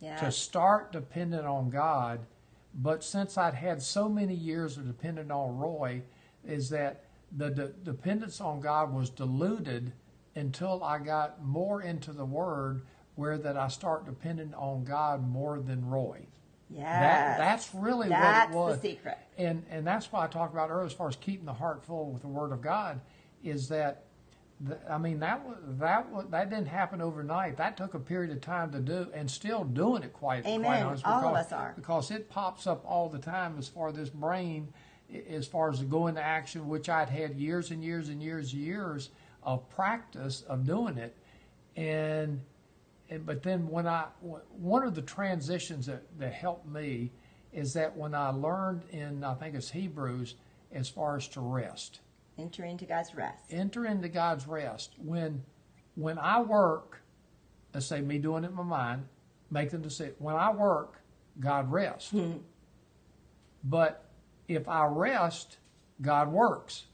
Yeah. 0.00 0.18
to 0.18 0.30
start 0.32 0.92
dependent 0.92 1.46
on 1.46 1.70
God. 1.70 2.20
But 2.74 3.04
since 3.04 3.38
I'd 3.38 3.54
had 3.54 3.80
so 3.80 4.08
many 4.08 4.34
years 4.34 4.76
of 4.76 4.86
dependent 4.86 5.30
on 5.30 5.56
Roy, 5.56 6.02
is 6.44 6.68
that 6.70 7.04
the 7.36 7.50
de- 7.50 7.68
dependence 7.68 8.40
on 8.40 8.60
God 8.60 8.92
was 8.92 9.10
diluted 9.10 9.92
until 10.34 10.82
I 10.82 10.98
got 10.98 11.44
more 11.44 11.82
into 11.82 12.12
the 12.12 12.24
Word, 12.24 12.82
where 13.14 13.36
that 13.38 13.56
I 13.56 13.68
start 13.68 14.06
depending 14.06 14.54
on 14.54 14.84
God 14.84 15.26
more 15.28 15.58
than 15.60 15.86
Roy. 15.86 16.26
Yeah, 16.70 16.82
That, 17.00 17.38
that's 17.38 17.74
really 17.74 18.08
That's 18.08 18.54
what 18.54 18.54
it 18.54 18.72
was. 18.72 18.80
the 18.80 18.88
secret. 18.88 19.18
And 19.36 19.62
and 19.70 19.86
that's 19.86 20.10
why 20.10 20.24
I 20.24 20.26
talked 20.26 20.54
about 20.54 20.70
earlier, 20.70 20.86
as 20.86 20.92
far 20.94 21.08
as 21.08 21.16
keeping 21.16 21.44
the 21.44 21.52
heart 21.52 21.84
full 21.84 22.10
with 22.10 22.22
the 22.22 22.28
Word 22.28 22.50
of 22.52 22.62
God, 22.62 23.00
is 23.44 23.68
that, 23.68 24.04
the, 24.60 24.78
I 24.90 24.96
mean 24.96 25.20
that 25.20 25.44
was 25.46 25.58
that 25.80 26.08
was, 26.10 26.26
that 26.30 26.48
didn't 26.48 26.68
happen 26.68 27.02
overnight. 27.02 27.58
That 27.58 27.76
took 27.76 27.92
a 27.92 27.98
period 27.98 28.30
of 28.30 28.40
time 28.40 28.72
to 28.72 28.78
do, 28.80 29.08
and 29.12 29.30
still 29.30 29.64
doing 29.64 30.02
it 30.02 30.14
quite. 30.14 30.46
Amen. 30.46 30.62
Quite 30.62 30.82
honest, 30.82 31.04
All 31.06 31.14
of 31.16 31.32
because, 31.32 31.46
us 31.46 31.52
are. 31.52 31.72
because 31.76 32.10
it 32.10 32.30
pops 32.30 32.66
up 32.66 32.82
all 32.86 33.10
the 33.10 33.18
time 33.18 33.56
as 33.58 33.68
far 33.68 33.88
as 33.88 33.94
this 33.96 34.08
brain, 34.08 34.72
as 35.28 35.46
far 35.46 35.70
as 35.70 35.78
the 35.80 35.84
go 35.84 36.06
into 36.06 36.22
action, 36.22 36.68
which 36.68 36.88
I'd 36.88 37.08
had 37.08 37.36
years 37.36 37.70
and 37.70 37.82
years 37.82 38.08
and 38.08 38.22
years 38.22 38.52
and 38.52 38.62
years 38.62 39.10
of 39.42 39.68
practice 39.70 40.42
of 40.42 40.66
doing 40.66 40.98
it, 40.98 41.16
and 41.76 42.40
and, 43.10 43.26
but 43.26 43.42
then 43.42 43.68
when 43.68 43.86
I 43.86 44.06
one 44.50 44.86
of 44.86 44.94
the 44.94 45.02
transitions 45.02 45.86
that, 45.86 46.02
that 46.18 46.32
helped 46.32 46.66
me 46.66 47.12
is 47.52 47.74
that 47.74 47.96
when 47.96 48.14
I 48.14 48.30
learned 48.30 48.82
in 48.90 49.22
I 49.24 49.34
think 49.34 49.54
it's 49.54 49.70
Hebrews 49.70 50.36
as 50.72 50.88
far 50.88 51.16
as 51.16 51.28
to 51.28 51.40
rest, 51.40 52.00
Enter 52.38 52.64
into 52.64 52.86
God's 52.86 53.14
rest. 53.14 53.44
enter 53.50 53.84
into 53.84 54.08
God's 54.08 54.46
rest. 54.46 54.94
When 54.98 55.42
when 55.94 56.18
I 56.18 56.40
work, 56.40 57.02
let's 57.74 57.86
say 57.86 58.00
me 58.00 58.18
doing 58.18 58.44
it 58.44 58.48
in 58.50 58.54
my 58.54 58.62
mind, 58.62 59.04
making 59.50 59.82
the 59.82 59.88
decision. 59.88 60.14
When 60.18 60.36
I 60.36 60.50
work, 60.50 61.00
God 61.38 61.70
rests. 61.70 62.10
Hmm. 62.10 62.38
But 63.64 64.04
if 64.48 64.68
I 64.68 64.86
rest, 64.86 65.58
God 66.00 66.30
works. 66.30 66.86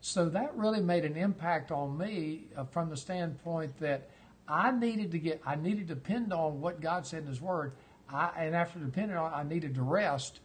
So 0.00 0.28
that 0.30 0.56
really 0.56 0.80
made 0.80 1.04
an 1.04 1.16
impact 1.16 1.70
on 1.70 1.96
me 1.96 2.46
uh, 2.56 2.64
from 2.64 2.88
the 2.88 2.96
standpoint 2.96 3.78
that 3.80 4.08
I 4.48 4.72
needed 4.72 5.12
to 5.12 5.18
get, 5.18 5.42
I 5.44 5.56
needed 5.56 5.88
to 5.88 5.94
depend 5.94 6.32
on 6.32 6.60
what 6.60 6.80
God 6.80 7.06
said 7.06 7.22
in 7.22 7.28
His 7.28 7.40
Word. 7.40 7.72
I, 8.08 8.30
and 8.36 8.56
after 8.56 8.78
depending 8.78 9.16
on, 9.16 9.32
I 9.32 9.42
needed 9.42 9.74
to 9.76 9.82
rest, 9.82 10.40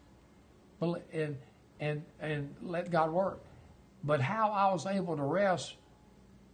and 0.81 1.37
and 1.79 2.03
and 2.19 2.55
let 2.61 2.91
God 2.91 3.11
work. 3.11 3.41
But 4.03 4.21
how 4.21 4.51
I 4.51 4.71
was 4.71 4.85
able 4.85 5.15
to 5.15 5.23
rest 5.23 5.75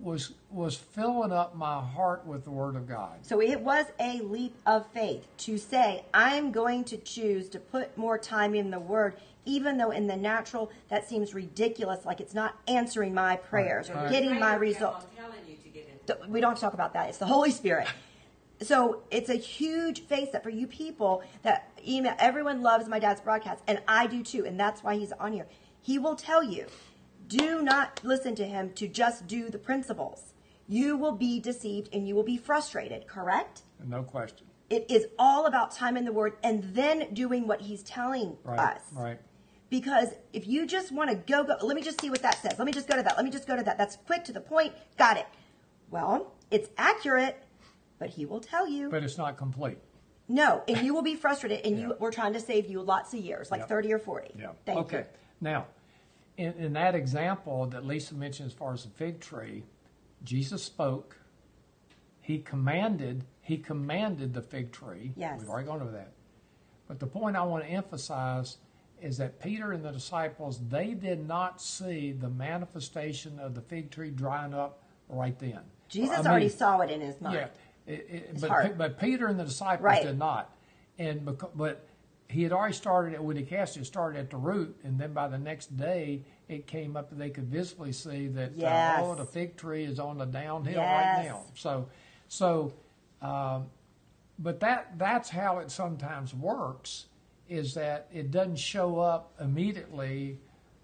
was 0.02 0.34
was 0.50 0.76
filling 0.76 1.32
up 1.32 1.56
my 1.56 1.80
heart 1.82 2.26
with 2.26 2.44
the 2.44 2.52
Word 2.52 2.76
of 2.76 2.88
God. 2.88 3.20
So 3.22 3.42
it 3.42 3.62
was 3.62 3.86
a 4.00 4.22
leap 4.22 4.56
of 4.66 4.88
faith 4.88 5.28
to 5.40 5.58
say, 5.58 6.04
I'm 6.14 6.52
going 6.52 6.84
to 6.86 6.98
choose 6.98 7.50
to 7.50 7.60
put 7.60 7.98
more 7.98 8.18
time 8.18 8.56
in 8.56 8.72
the 8.72 8.80
Word, 8.80 9.16
even 9.46 9.78
though 9.78 9.92
in 9.92 10.08
the 10.08 10.18
natural 10.18 10.72
that 10.90 11.08
seems 11.08 11.34
ridiculous, 11.34 12.06
like 12.06 12.20
it's 12.20 12.34
not 12.34 12.58
answering 12.68 13.14
my 13.14 13.36
prayers 13.38 13.90
or 13.90 13.94
Right. 13.96 14.10
getting 14.10 14.40
my 14.40 14.58
Prayer 14.58 14.60
result. 14.60 15.08
I'm 15.18 15.24
telling 15.24 15.48
you 15.48 15.56
to 15.58 15.70
get 15.70 15.88
in. 16.26 16.32
We 16.32 16.42
don't 16.42 16.58
talk 16.58 16.74
about 16.74 16.94
that. 16.94 17.10
It's 17.10 17.18
the 17.20 17.26
Holy 17.28 17.52
Spirit. 17.52 17.88
So 18.62 19.02
it's 19.10 19.30
a 19.30 19.34
huge 19.36 20.02
face 20.02 20.36
up 20.36 20.44
for 20.44 20.52
you 20.52 20.68
people 20.68 21.24
that 21.42 21.72
email. 21.88 22.14
Everyone 22.20 22.62
loves 22.62 22.88
my 22.88 23.00
dad's 23.00 23.20
broadcast, 23.20 23.64
and 23.66 23.82
I 23.88 24.06
do 24.06 24.22
too, 24.22 24.46
and 24.46 24.60
that's 24.60 24.84
why 24.84 24.98
he's 24.98 25.12
on 25.14 25.34
here. 25.34 25.48
He 25.82 25.98
will 25.98 26.16
tell 26.16 26.44
you, 26.44 26.68
do 27.32 27.62
not 27.62 28.02
listen 28.04 28.36
to 28.36 28.46
him 28.46 28.72
to 28.74 28.88
just 28.88 29.26
do 29.26 29.50
the 29.50 29.58
principles. 29.58 30.34
You 30.68 30.98
will 30.98 31.14
be 31.14 31.40
deceived 31.40 31.90
and 31.94 32.08
you 32.08 32.14
will 32.16 32.24
be 32.24 32.38
frustrated, 32.38 33.08
correct? 33.08 33.62
No 33.86 34.04
question. 34.04 34.48
It 34.70 34.86
is 34.90 35.08
all 35.18 35.46
about 35.46 35.72
time 35.72 35.96
in 35.98 36.06
the 36.06 36.12
Word 36.12 36.34
and 36.44 36.64
then 36.76 37.14
doing 37.14 37.48
what 37.48 37.62
he's 37.62 37.84
telling 37.84 38.38
Right. 38.44 38.60
us. 38.76 38.82
Right. 38.94 39.20
Because 39.70 40.10
if 40.34 40.46
you 40.48 40.68
just 40.68 40.92
want 40.92 41.10
to 41.10 41.16
go, 41.16 41.44
go, 41.46 41.56
let 41.62 41.76
me 41.76 41.82
just 41.82 42.00
see 42.02 42.10
what 42.10 42.22
that 42.22 42.38
says. 42.42 42.56
Let 42.58 42.66
me 42.66 42.74
just 42.74 42.88
go 42.90 42.96
to 42.98 43.04
that. 43.04 43.16
Let 43.16 43.24
me 43.26 43.32
just 43.32 43.48
go 43.48 43.56
to 43.56 43.64
that. 43.64 43.78
That's 43.78 43.96
quick 44.06 44.24
to 44.26 44.34
the 44.34 44.42
point. 44.42 44.74
Got 44.98 45.18
it. 45.18 45.26
Well, 45.90 46.34
it's 46.52 46.70
accurate, 46.78 47.42
but 47.98 48.10
he 48.10 48.26
will 48.26 48.42
tell 48.42 48.68
you 48.68 48.90
But 48.90 49.04
it's 49.04 49.18
not 49.18 49.38
complete. 49.38 49.78
no, 50.28 50.64
and 50.68 50.86
you 50.86 50.94
will 50.94 51.02
be 51.02 51.16
frustrated. 51.16 51.66
And 51.66 51.78
Yeah. 51.78 51.88
you, 51.88 51.96
we're 52.00 52.12
trying 52.12 52.34
to 52.34 52.40
save 52.40 52.70
you 52.70 52.82
lots 52.82 53.14
of 53.14 53.20
years, 53.22 53.50
like 53.52 53.62
Yeah. 53.62 53.68
thirty 53.68 53.92
or 53.94 54.00
forty. 54.00 54.32
Yeah. 54.38 54.52
Thank 54.66 54.80
okay. 54.80 54.98
you. 55.00 55.06
Now, 55.42 55.68
in, 56.42 56.54
in 56.54 56.74
that 56.74 56.96
example 56.96 57.68
that 57.68 57.86
Lisa 57.86 58.16
mentioned 58.16 58.48
as 58.48 58.54
far 58.54 58.74
as 58.74 58.84
the 58.84 58.90
fig 58.90 59.20
tree, 59.20 59.64
Jesus 60.24 60.64
spoke. 60.64 61.18
He 62.22 62.40
commanded. 62.40 63.24
He 63.42 63.58
commanded 63.58 64.34
the 64.34 64.42
fig 64.42 64.72
tree. 64.72 65.14
Yes. 65.16 65.40
We've 65.40 65.50
already 65.50 65.68
gone 65.68 65.82
over 65.82 65.92
that. 65.92 66.12
But 66.88 67.00
the 67.00 67.08
point 67.08 67.36
I 67.36 67.44
want 67.44 67.64
to 67.64 67.70
emphasize 67.70 68.58
is 69.02 69.18
that 69.18 69.40
Peter 69.40 69.72
and 69.72 69.84
the 69.84 69.92
disciples 69.92 70.60
they 70.70 70.94
did 70.94 71.28
not 71.28 71.62
see 71.62 72.12
the 72.12 72.30
manifestation 72.30 73.40
of 73.40 73.56
the 73.56 73.62
fig 73.62 73.90
tree 73.92 74.12
drying 74.12 74.54
up 74.54 74.84
right 75.10 75.38
then. 75.40 75.60
Jesus 75.90 76.18
I 76.18 76.22
mean, 76.22 76.28
already 76.28 76.50
saw 76.50 76.80
it 76.82 76.92
in 76.92 77.02
his 77.02 77.20
mind. 77.20 77.36
yeah, 77.36 77.94
it, 77.94 78.08
it, 78.10 78.42
but, 78.42 78.78
but 78.78 79.00
Peter 79.00 79.28
and 79.28 79.40
the 79.40 79.44
disciples 79.44 79.84
Right. 79.84 80.04
did 80.04 80.18
not, 80.18 80.56
and 81.00 81.26
because, 81.26 81.50
but 81.56 81.86
he 82.32 82.44
had 82.44 82.52
already 82.54 82.74
started 82.74 83.14
it 83.14 83.24
when 83.24 83.36
he 83.36 83.44
cast 83.44 83.78
it. 83.78 83.86
Started 83.86 84.20
at 84.20 84.30
the 84.30 84.38
root, 84.38 84.76
and 84.84 84.98
then 85.00 85.14
by 85.14 85.28
the 85.28 85.38
next 85.38 85.76
day 85.78 86.24
it 86.48 86.66
came 86.68 86.96
up, 86.96 87.12
and 87.12 87.20
they 87.20 87.30
could 87.30 87.46
visibly 87.48 87.92
see 87.92 88.28
that 88.28 88.54
Yes. 88.56 88.70
uh, 89.00 89.02
oh, 89.04 89.16
the 89.16 89.26
fig 89.26 89.58
tree 89.58 89.84
is 89.84 90.00
on 90.00 90.18
the 90.18 90.26
downhill 90.26 90.76
Yes. 90.82 91.16
right 91.18 91.26
now. 91.28 91.44
So, 91.56 91.88
so, 92.28 92.74
um, 93.22 93.68
but 94.40 94.60
that 94.62 94.98
that's 94.98 95.30
how 95.30 95.60
it 95.60 95.70
sometimes 95.72 96.34
works. 96.34 97.06
Is 97.50 97.74
that 97.74 98.08
it 98.14 98.32
doesn't 98.32 98.56
show 98.60 99.00
up 99.00 99.34
immediately 99.42 100.40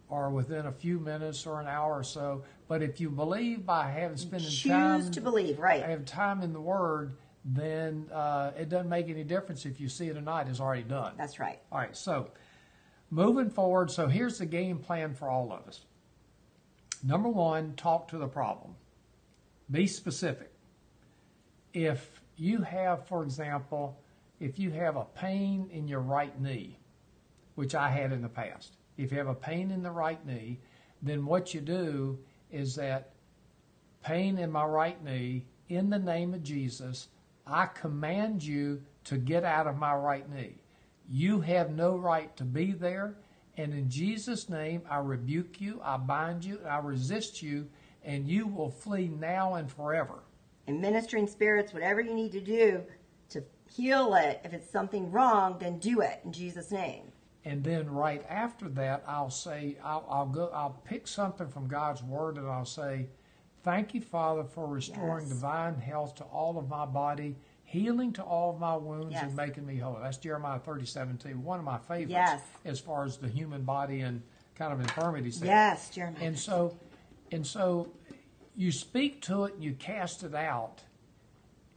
or 0.10 0.30
within 0.30 0.66
a 0.66 0.72
few 0.72 1.00
minutes 1.00 1.46
or 1.46 1.62
an 1.62 1.68
hour 1.68 2.00
or 2.00 2.04
so. 2.04 2.44
But 2.68 2.82
if 2.82 3.00
you 3.00 3.10
believe 3.10 3.66
by 3.66 3.90
having 3.90 4.18
spending 4.18 4.50
Choose 4.50 4.64
time 4.72 5.00
choose 5.02 5.10
to 5.12 5.22
believe, 5.22 5.60
right? 5.60 5.82
have 5.84 6.04
time 6.06 6.42
in 6.42 6.52
the 6.52 6.60
Word, 6.62 7.14
then 7.50 8.10
uh, 8.14 8.52
it 8.60 8.68
doesn't 8.68 8.90
make 8.90 9.10
any 9.10 9.24
difference 9.24 9.66
if 9.66 9.80
you 9.80 9.88
see 9.88 10.08
it 10.08 10.18
or 10.18 10.22
not. 10.22 10.50
It's 10.50 10.60
already 10.60 10.84
done. 10.84 11.14
That's 11.18 11.40
right. 11.40 11.60
All 11.72 11.80
right, 11.80 11.96
so 11.96 12.30
moving 13.10 13.50
forward, 13.50 13.90
so 13.90 14.08
here's 14.08 14.38
the 14.38 14.46
game 14.46 14.80
plan 14.80 15.14
for 15.14 15.30
all 15.30 15.54
of 15.54 15.66
us. 15.68 15.86
Number 17.04 17.30
one, 17.30 17.74
talk 17.76 18.10
to 18.10 18.18
the 18.18 18.28
problem. 18.28 18.76
Be 19.72 19.88
specific. 19.88 20.52
If 21.74 22.22
you 22.36 22.62
have, 22.64 23.08
for 23.08 23.24
example, 23.24 24.02
if 24.40 24.60
you 24.60 24.72
have 24.72 24.98
a 24.98 25.06
pain 25.06 25.70
in 25.72 25.88
your 25.88 26.02
right 26.02 26.40
knee, 26.40 26.78
which 27.56 27.74
I 27.74 27.90
had 27.90 28.12
in 28.12 28.22
the 28.22 28.30
past. 28.30 28.78
If 28.98 29.12
you 29.12 29.18
have 29.18 29.28
a 29.28 29.34
pain 29.34 29.72
in 29.72 29.82
the 29.82 29.92
right 29.92 30.24
knee, 30.26 30.60
then 31.02 31.26
what 31.26 31.54
you 31.54 31.62
do 31.62 32.20
is 32.52 32.76
that 32.76 33.14
pain 34.04 34.38
in 34.38 34.52
my 34.52 34.66
right 34.66 35.04
knee, 35.04 35.46
in 35.70 35.90
the 35.90 35.98
name 35.98 36.34
of 36.34 36.44
Jesus, 36.44 37.08
I 37.50 37.68
command 37.68 38.44
you 38.44 38.82
to 39.06 39.18
get 39.18 39.44
out 39.44 39.68
of 39.68 39.78
my 39.78 39.94
right 39.94 40.30
knee. 40.30 40.56
You 41.10 41.40
have 41.42 41.72
no 41.72 41.96
right 41.96 42.36
to 42.38 42.44
be 42.44 42.74
there. 42.74 43.16
And 43.56 43.74
in 43.74 43.90
Jesus' 43.90 44.50
name, 44.50 44.84
I 44.90 44.98
rebuke 44.98 45.60
you, 45.60 45.82
I 45.84 45.98
bind 45.98 46.46
you, 46.46 46.60
I 46.68 46.78
resist 46.78 47.42
you, 47.42 47.68
and 48.04 48.28
you 48.28 48.46
will 48.46 48.70
flee 48.70 49.08
now 49.08 49.56
and 49.56 49.72
forever. 49.72 50.24
And 50.68 50.80
ministering 50.80 51.28
spirits, 51.28 51.74
whatever 51.74 52.02
you 52.02 52.14
need 52.14 52.34
to 52.34 52.42
do 52.42 52.84
to 53.30 53.44
heal 53.72 54.14
it, 54.16 54.42
if 54.44 54.54
it's 54.54 54.70
something 54.70 55.12
wrong, 55.12 55.58
then 55.60 55.80
do 55.80 56.02
it 56.02 56.20
in 56.24 56.32
Jesus' 56.32 56.72
name. 56.72 57.12
And 57.46 57.64
then 57.64 57.90
right 57.90 58.26
after 58.30 58.68
that, 58.70 59.04
I'll 59.08 59.30
say, 59.30 59.78
I'll, 59.82 60.06
I'll 60.10 60.26
go, 60.26 60.52
I'll 60.54 60.82
pick 60.84 61.08
something 61.08 61.48
from 61.48 61.68
God's 61.68 62.04
word 62.04 62.38
and 62.38 62.48
I'll 62.48 62.66
say, 62.66 63.08
Thank 63.68 63.94
you, 63.94 64.00
Father, 64.00 64.46
for 64.46 64.66
restoring 64.66 65.26
Yes. 65.28 65.34
divine 65.36 65.76
health 65.76 66.16
to 66.16 66.24
all 66.24 66.58
of 66.58 66.70
my 66.70 66.86
body, 66.86 67.36
healing 67.66 68.14
to 68.14 68.24
all 68.24 68.52
of 68.52 68.62
my 68.62 68.78
wounds, 68.78 69.12
Yes. 69.12 69.24
and 69.24 69.36
making 69.36 69.66
me 69.66 69.76
whole. 69.76 69.98
That's 70.02 70.16
Jeremiah 70.16 70.58
37 70.58 71.18
2, 71.18 71.38
one 71.38 71.60
of 71.60 71.66
my 71.66 71.78
favorites 71.78 72.12
Yes. 72.12 72.42
as 72.64 72.80
far 72.80 73.04
as 73.04 73.18
the 73.18 73.28
human 73.28 73.64
body 73.66 74.00
and 74.00 74.24
kind 74.56 74.72
of 74.72 74.80
infirmities. 74.80 75.42
there. 75.42 75.50
Yes, 75.50 75.90
Jeremiah. 75.90 76.24
And 76.24 76.40
so, 76.40 76.78
and 77.30 77.46
so, 77.46 77.92
you 78.56 78.72
speak 78.72 79.22
to 79.24 79.44
it 79.44 79.56
and 79.56 79.64
you 79.66 79.74
cast 79.74 80.24
it 80.24 80.34
out, 80.34 80.84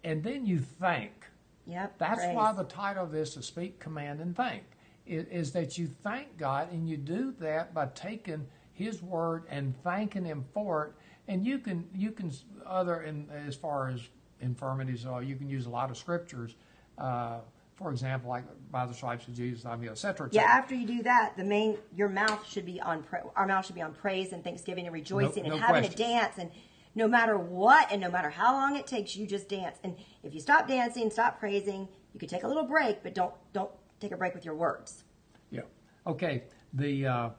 and 0.05 0.23
then 0.23 0.47
you 0.47 0.61
thank. 0.61 1.27
Yep. 1.67 1.99
That's 1.99 2.21
praise. 2.21 2.37
why 2.37 2.53
the 2.53 2.63
title 2.65 3.03
of 3.03 3.11
this 3.11 3.37
is 3.37 3.47
Speak, 3.47 3.81
Command, 3.81 4.21
and 4.21 4.37
Thank. 4.37 4.63
Is, 5.07 5.27
is 5.27 5.53
that 5.55 5.77
you 5.77 5.89
thank 5.89 6.39
God, 6.39 6.71
and 6.71 6.89
you 6.89 6.97
do 6.97 7.33
that 7.41 7.75
by 7.75 7.87
taking 7.87 8.47
His 8.73 9.03
word 9.03 9.43
and 9.51 9.75
thanking 9.83 10.25
Him 10.25 10.45
for 10.55 10.85
it. 10.87 10.93
And 11.31 11.47
you 11.47 11.61
can 11.61 11.89
you 11.95 12.11
can 12.11 12.33
other 12.67 13.03
in 13.03 13.29
as 13.47 13.55
far 13.55 13.89
as 13.89 14.01
infirmities, 14.41 15.07
uh, 15.07 15.19
you 15.21 15.37
can 15.37 15.49
use 15.49 15.67
a 15.67 15.71
lot 15.71 15.89
of 15.89 15.97
scriptures. 15.97 16.57
Uh, 16.99 17.39
for 17.77 17.93
example, 17.93 18.29
like 18.29 18.45
by 18.73 18.85
the 18.85 18.93
stripes 18.93 19.29
of 19.29 19.35
Jesus, 19.35 19.65
I'm 19.65 19.81
healed, 19.81 20.05
et 20.05 20.19
Yeah, 20.33 20.43
after 20.43 20.75
you 20.75 20.87
do 20.87 21.03
that, 21.05 21.37
the 21.37 21.45
main 21.45 21.79
your 21.97 22.09
mouth 22.09 22.45
should 22.47 22.67
be 22.67 22.81
on 22.81 23.05
pra- 23.05 23.25
our 23.37 23.47
mouth 23.47 23.65
should 23.65 23.77
be 23.77 23.81
on 23.81 23.95
praise 23.95 24.33
and 24.33 24.43
thanksgiving 24.43 24.87
and 24.87 24.93
rejoicing 24.93 25.45
no 25.45 25.53
and 25.53 25.61
having 25.63 25.85
question. 25.85 26.05
a 26.05 26.09
dance 26.09 26.35
and 26.37 26.51
no 26.97 27.07
matter 27.07 27.39
what 27.39 27.91
and 27.93 28.01
no 28.01 28.11
matter 28.11 28.31
how 28.31 28.53
long 28.53 28.77
it 28.77 28.89
takes, 28.89 29.15
you 29.15 29.25
just 29.25 29.49
dance. 29.49 29.79
And 29.85 29.97
if 30.25 30.35
you 30.35 30.41
stop 30.41 30.67
dancing, 30.67 31.11
stop 31.11 31.39
praising, 31.39 31.89
you 32.13 32.19
could 32.19 32.29
take 32.29 32.43
a 32.43 32.49
little 32.49 32.65
break, 32.65 33.05
but 33.05 33.15
don't 33.15 33.35
don't 33.53 33.71
take 34.01 34.11
a 34.11 34.17
break 34.17 34.35
with 34.35 34.45
your 34.45 34.57
words. 34.57 35.05
Yeah. 35.51 35.63
Okay. 36.09 36.43
The 36.75 37.07
uh, 37.07 37.31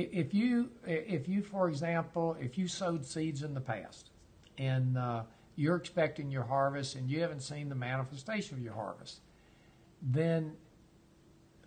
if 0.00 0.34
you 0.34 0.70
if 0.86 1.28
you 1.28 1.42
for 1.42 1.68
example 1.68 2.36
if 2.40 2.58
you 2.58 2.68
sowed 2.68 3.04
seeds 3.04 3.42
in 3.42 3.54
the 3.54 3.60
past 3.60 4.10
and 4.58 4.98
uh, 4.98 5.22
you're 5.56 5.76
expecting 5.76 6.30
your 6.30 6.42
harvest 6.42 6.96
and 6.96 7.10
you 7.10 7.20
haven't 7.20 7.40
seen 7.40 7.68
the 7.68 7.74
manifestation 7.74 8.58
of 8.58 8.62
your 8.62 8.74
harvest, 8.74 9.20
then 10.02 10.52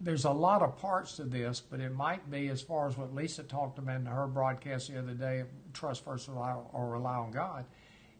there's 0.02 0.26
a 0.26 0.32
lot 0.32 0.62
of 0.62 0.78
parts 0.78 1.18
to 1.18 1.24
this, 1.24 1.60
but 1.60 1.80
it 1.80 1.94
might 1.94 2.30
be 2.32 2.48
as 2.48 2.62
far 2.62 2.88
as 2.88 2.98
what 2.98 3.14
Lisa 3.14 3.44
talked 3.44 3.80
about 3.80 3.98
in 3.98 4.06
her 4.06 4.28
broadcast 4.28 4.90
the 4.90 5.00
other 5.00 5.14
day. 5.14 5.44
Trust 5.74 6.06
first 6.06 6.28
rely, 6.28 6.56
or 6.72 6.90
rely 6.90 7.16
on 7.16 7.32
God. 7.32 7.66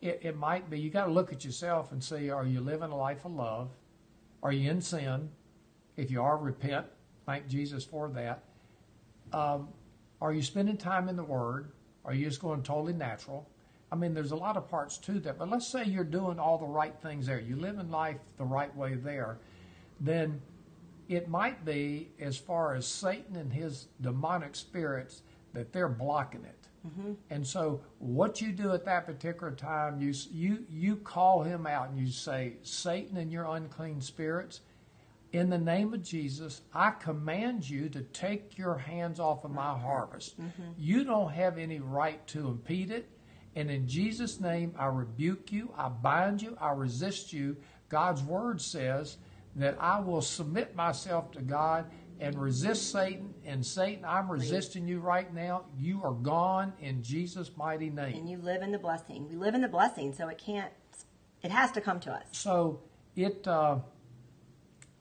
It, 0.02 0.20
it 0.24 0.38
might 0.38 0.70
be 0.70 0.80
you 0.80 0.90
got 0.90 1.06
to 1.06 1.12
look 1.12 1.32
at 1.32 1.46
yourself 1.46 1.92
and 1.92 2.04
see: 2.04 2.30
Are 2.30 2.46
you 2.46 2.62
living 2.62 2.92
a 2.92 2.98
life 2.98 3.26
of 3.26 3.32
love? 3.32 3.70
Are 4.42 4.52
you 4.52 4.70
in 4.70 4.82
sin? 4.82 5.30
If 5.96 6.12
you 6.12 6.22
are, 6.22 6.38
repent. 6.38 6.88
Thank 7.26 7.48
Jesus 7.48 7.84
for 7.84 8.10
that. 8.10 8.44
Um, 9.32 9.70
are 10.22 10.34
you 10.34 10.42
spending 10.42 10.78
time 10.78 11.10
in 11.10 11.16
the 11.16 11.24
Word? 11.24 11.72
Are 12.06 12.14
you 12.14 12.26
just 12.26 12.42
going 12.42 12.64
totally 12.64 12.94
natural? 12.94 13.48
I 13.92 13.96
mean, 13.96 14.14
there's 14.14 14.32
a 14.32 14.36
lot 14.36 14.58
of 14.58 14.70
parts 14.70 14.98
to 15.00 15.20
that. 15.22 15.38
But 15.38 15.50
let's 15.50 15.68
say 15.68 15.84
you're 15.84 16.04
doing 16.04 16.40
all 16.40 16.58
the 16.58 16.66
right 16.66 16.94
things 17.02 17.26
there. 17.26 17.40
You 17.40 17.56
live 17.56 17.80
in 17.80 17.90
life 17.90 18.18
the 18.38 18.44
right 18.44 18.76
way 18.76 18.96
there. 18.96 19.40
Then 20.00 20.42
it 21.08 21.28
might 21.28 21.66
be, 21.66 22.12
as 22.20 22.38
far 22.38 22.76
as 22.76 22.86
Satan 22.88 23.36
and 23.36 23.52
his 23.52 23.88
demonic 24.02 24.56
spirits, 24.56 25.24
that 25.54 25.74
they're 25.74 25.90
blocking 25.90 26.46
it. 26.46 26.68
Mm-hmm. 26.88 27.14
And 27.30 27.46
so, 27.46 27.82
what 27.98 28.40
you 28.40 28.52
do 28.52 28.72
at 28.72 28.86
that 28.86 29.06
particular 29.06 29.52
time, 29.52 30.00
you 30.00 30.14
you 30.32 30.66
you 30.70 30.96
call 30.96 31.44
him 31.44 31.68
out 31.68 31.90
and 31.90 32.00
you 32.00 32.08
say, 32.08 32.54
Satan 32.62 33.18
and 33.18 33.32
your 33.32 33.46
unclean 33.46 34.00
spirits, 34.00 34.62
in 35.32 35.50
the 35.50 35.58
name 35.58 35.94
of 35.94 36.04
Jesus, 36.04 36.62
I 36.74 36.92
command 36.92 37.70
you 37.70 37.90
to 37.90 38.02
take 38.02 38.58
your 38.58 38.78
hands 38.78 39.20
off 39.20 39.44
of 39.44 39.52
my 39.52 39.78
harvest. 39.78 40.36
You 40.78 41.04
don't 41.04 41.32
have 41.32 41.58
any 41.58 41.80
right 41.80 42.26
to 42.28 42.48
impede 42.48 42.92
it. 42.92 43.10
And 43.56 43.70
in 43.70 43.88
Jesus' 43.88 44.40
name, 44.40 44.74
I 44.78 44.86
rebuke 44.86 45.52
you, 45.52 45.74
I 45.78 45.90
bind 45.90 46.42
you, 46.42 46.56
I 46.62 46.72
resist 46.72 47.34
you. 47.34 47.58
God's 47.90 48.24
word 48.24 48.62
says 48.62 49.18
that 49.56 49.76
I 49.80 50.00
will 50.00 50.22
submit 50.22 50.76
myself 50.76 51.32
to 51.32 51.42
God 51.42 51.86
and 52.20 52.40
resist 52.40 52.92
Satan. 52.92 53.34
And 53.46 53.66
Satan, 53.66 54.06
I'm 54.06 54.30
resisting 54.30 54.88
you 54.88 55.00
right 55.00 55.34
now. 55.34 55.66
You 55.78 56.04
are 56.04 56.14
gone 56.14 56.74
in 56.80 57.02
Jesus' 57.02 57.52
mighty 57.58 57.90
name. 57.90 58.16
And 58.16 58.30
you 58.30 58.38
live 58.38 58.62
in 58.62 58.72
the 58.72 58.78
blessing. 58.78 59.28
We 59.28 59.36
live 59.36 59.56
in 59.56 59.62
the 59.62 59.68
blessing, 59.68 60.14
so 60.14 60.28
it 60.28 60.38
can't 60.38 60.72
it 61.42 61.52
has 61.52 61.72
to 61.72 61.82
come 61.82 62.00
to 62.02 62.12
us. 62.12 62.24
So 62.32 62.82
it 63.16 63.48
uh, 63.48 63.80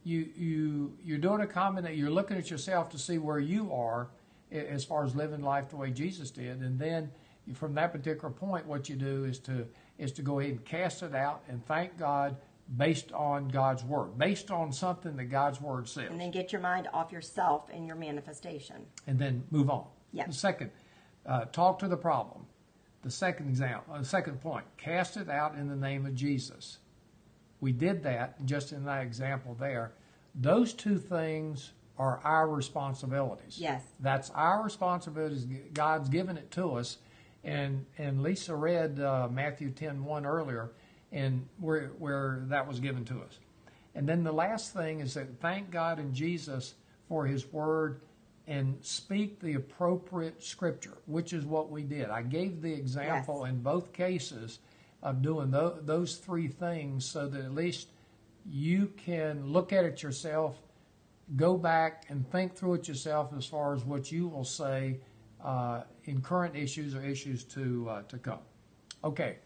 you 0.04 0.28
you 0.36 0.92
you're 1.04 1.18
doing 1.18 1.40
a 1.40 1.46
combination. 1.46 1.98
You're 1.98 2.10
looking 2.10 2.36
at 2.36 2.50
yourself 2.50 2.88
to 2.90 2.98
see 2.98 3.18
where 3.18 3.38
you 3.38 3.72
are 3.72 4.08
as 4.50 4.84
far 4.84 5.04
as 5.04 5.14
living 5.14 5.42
life 5.42 5.68
the 5.68 5.76
way 5.76 5.90
Jesus 5.90 6.30
did, 6.30 6.60
and 6.60 6.78
then 6.78 7.10
from 7.54 7.74
that 7.74 7.92
particular 7.92 8.30
point, 8.30 8.66
what 8.66 8.88
you 8.88 8.96
do 8.96 9.24
is 9.24 9.38
to 9.40 9.66
is 9.98 10.12
to 10.12 10.22
go 10.22 10.38
ahead 10.38 10.52
and 10.52 10.64
cast 10.64 11.02
it 11.02 11.14
out 11.14 11.42
and 11.48 11.64
thank 11.66 11.98
God 11.98 12.36
based 12.76 13.12
on 13.12 13.48
God's 13.48 13.82
word, 13.82 14.18
based 14.18 14.50
on 14.50 14.72
something 14.72 15.16
that 15.16 15.24
God's 15.24 15.60
word 15.60 15.88
says, 15.88 16.10
And 16.10 16.20
then 16.20 16.30
get 16.30 16.52
your 16.52 16.60
mind 16.60 16.88
off 16.92 17.10
yourself 17.10 17.68
and 17.72 17.86
your 17.86 17.96
manifestation. 17.96 18.86
and 19.06 19.18
then 19.18 19.44
move 19.50 19.70
on. 19.70 19.86
Yeah. 20.12 20.26
The 20.26 20.34
second, 20.34 20.70
uh, 21.24 21.46
talk 21.46 21.78
to 21.78 21.88
the 21.88 21.96
problem. 21.96 22.44
The 23.02 23.10
second 23.10 23.48
example, 23.48 23.94
uh, 23.94 24.02
second 24.02 24.40
point, 24.40 24.66
cast 24.76 25.16
it 25.16 25.30
out 25.30 25.54
in 25.54 25.68
the 25.68 25.76
name 25.76 26.04
of 26.04 26.14
Jesus. 26.14 26.78
We 27.60 27.72
did 27.72 28.02
that 28.04 28.44
just 28.46 28.72
in 28.72 28.84
that 28.84 29.02
example 29.02 29.56
there. 29.58 29.92
Those 30.34 30.72
two 30.72 30.98
things 30.98 31.72
are 31.98 32.20
our 32.22 32.48
responsibilities. 32.48 33.58
Yes. 33.58 33.82
That's 34.00 34.30
our 34.30 34.62
responsibilities. 34.62 35.46
God's 35.74 36.08
given 36.08 36.36
it 36.36 36.50
to 36.52 36.74
us. 36.74 36.98
And 37.44 37.86
and 37.98 38.22
Lisa 38.22 38.54
read 38.54 39.00
uh, 39.00 39.28
Matthew 39.30 39.70
10 39.70 40.04
1 40.04 40.26
earlier, 40.26 40.72
and 41.12 41.46
where 41.58 41.88
where 41.98 42.42
that 42.48 42.66
was 42.66 42.80
given 42.80 43.04
to 43.06 43.20
us. 43.22 43.38
And 43.94 44.08
then 44.08 44.22
the 44.22 44.32
last 44.32 44.72
thing 44.74 45.00
is 45.00 45.14
that 45.14 45.40
thank 45.40 45.70
God 45.70 45.98
and 45.98 46.12
Jesus 46.14 46.74
for 47.08 47.26
His 47.26 47.50
Word 47.52 48.00
and 48.46 48.76
speak 48.80 49.40
the 49.40 49.54
appropriate 49.54 50.42
Scripture, 50.42 50.98
which 51.06 51.32
is 51.32 51.44
what 51.44 51.70
we 51.70 51.82
did. 51.82 52.10
I 52.10 52.22
gave 52.22 52.60
the 52.62 52.72
example 52.72 53.42
Yes. 53.44 53.50
in 53.52 53.62
both 53.62 53.92
cases 53.92 54.58
of 55.02 55.22
doing 55.22 55.50
tho- 55.50 55.78
those 55.82 56.16
three 56.16 56.48
things 56.48 57.04
so 57.04 57.28
that 57.28 57.44
at 57.44 57.54
least 57.54 57.88
you 58.50 58.92
can 58.96 59.46
look 59.46 59.72
at 59.72 59.84
it 59.84 60.02
yourself, 60.02 60.60
go 61.36 61.56
back 61.56 62.04
and 62.08 62.28
think 62.30 62.54
through 62.56 62.74
it 62.74 62.88
yourself 62.88 63.32
as 63.36 63.46
far 63.46 63.74
as 63.74 63.84
what 63.84 64.10
you 64.10 64.28
will 64.28 64.44
say 64.44 65.00
uh, 65.42 65.82
in 66.04 66.20
current 66.20 66.56
issues 66.56 66.94
or 66.94 67.02
issues 67.02 67.44
to 67.44 67.88
uh, 67.88 68.02
to 68.02 68.18
come. 68.18 68.40
Okay. 69.04 69.36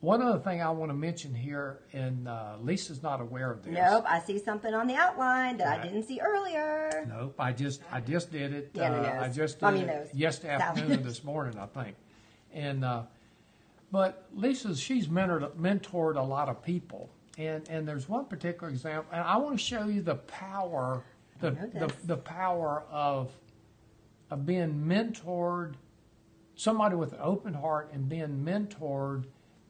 One 0.00 0.20
other 0.20 0.38
thing 0.38 0.60
I 0.62 0.70
want 0.70 0.90
to 0.90 0.94
mention 0.96 1.34
here, 1.34 1.80
and 1.92 2.28
uh, 2.28 2.56
Lisa's 2.60 3.02
not 3.02 3.20
aware 3.22 3.50
of 3.50 3.64
this. 3.64 3.74
Nope, 3.74 4.04
I 4.06 4.20
see 4.20 4.38
something 4.38 4.72
on 4.74 4.86
the 4.86 4.94
outline 4.94 5.56
that 5.56 5.80
I 5.80 5.82
didn't 5.82 6.04
see 6.04 6.20
earlier. 6.20 7.06
Nope, 7.08 7.34
I 7.38 7.52
just 7.52 7.80
I 7.90 8.00
just 8.00 8.30
did 8.30 8.52
it. 8.52 8.70
Yeah, 8.74 8.92
uh, 8.92 9.02
knows. 9.02 9.22
I 9.22 9.28
just 9.30 9.58
did 9.58 9.62
Mommy 9.64 9.80
it 9.80 9.86
knows. 9.86 10.08
yesterday 10.12 10.52
afternoon, 10.52 10.90
knows. 10.90 11.02
this 11.02 11.24
morning, 11.24 11.58
I 11.58 11.66
think. 11.66 11.96
And 12.52 12.84
uh, 12.84 13.02
but 13.90 14.28
Lisa, 14.34 14.74
she's 14.76 15.08
mentored 15.08 15.54
mentored 15.54 16.16
a 16.16 16.22
lot 16.22 16.48
of 16.48 16.62
people, 16.62 17.10
and 17.38 17.68
and 17.68 17.86
there's 17.86 18.08
one 18.08 18.26
particular 18.26 18.68
example, 18.68 19.10
and 19.12 19.22
I 19.22 19.36
want 19.36 19.58
to 19.58 19.64
show 19.64 19.86
you 19.86 20.02
the 20.02 20.16
power 20.16 21.02
the 21.40 21.50
the, 21.50 21.92
the 22.04 22.16
power 22.16 22.84
of 22.90 23.30
of 24.30 24.44
being 24.44 24.84
mentored, 24.86 25.74
somebody 26.56 26.96
with 26.96 27.12
an 27.12 27.20
open 27.22 27.54
heart 27.54 27.90
and 27.92 28.08
being 28.08 28.44
mentored 28.44 29.24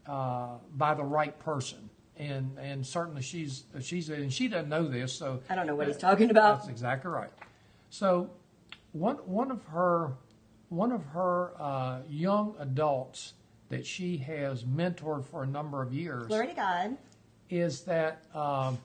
uh, 0.07 0.55
by 0.77 0.95
the 0.95 1.05
right 1.05 1.39
person. 1.39 1.91
And 2.17 2.57
and 2.59 2.87
certainly 2.87 3.21
she's 3.21 3.65
she's 3.83 4.09
and 4.09 4.33
she 4.33 4.49
doesn't 4.49 4.71
know 4.71 4.89
this, 4.89 5.13
so 5.13 5.41
I 5.51 5.55
don't 5.55 5.67
know 5.67 5.75
what 5.75 5.89
he's 5.89 5.99
talking 5.99 6.31
about. 6.31 6.59
that's 6.59 6.69
exactly 6.69 7.11
right. 7.11 7.31
So, 7.91 8.31
one 8.93 9.17
one 9.17 9.51
of 9.51 9.63
her 9.67 10.13
one 10.71 10.93
of 10.93 11.05
her 11.07 11.53
uh, 11.61 11.99
young 12.09 12.55
adults 12.59 13.35
that 13.69 13.85
she 13.85 14.17
has 14.19 14.65
mentored 14.65 15.25
for 15.25 15.43
a 15.43 15.47
number 15.47 15.83
of 15.83 15.93
years 15.93 16.27
Glory 16.27 16.49
to 16.49 16.55
God. 16.55 16.97
is 17.51 17.83
that 17.83 18.23
um, 18.35 18.79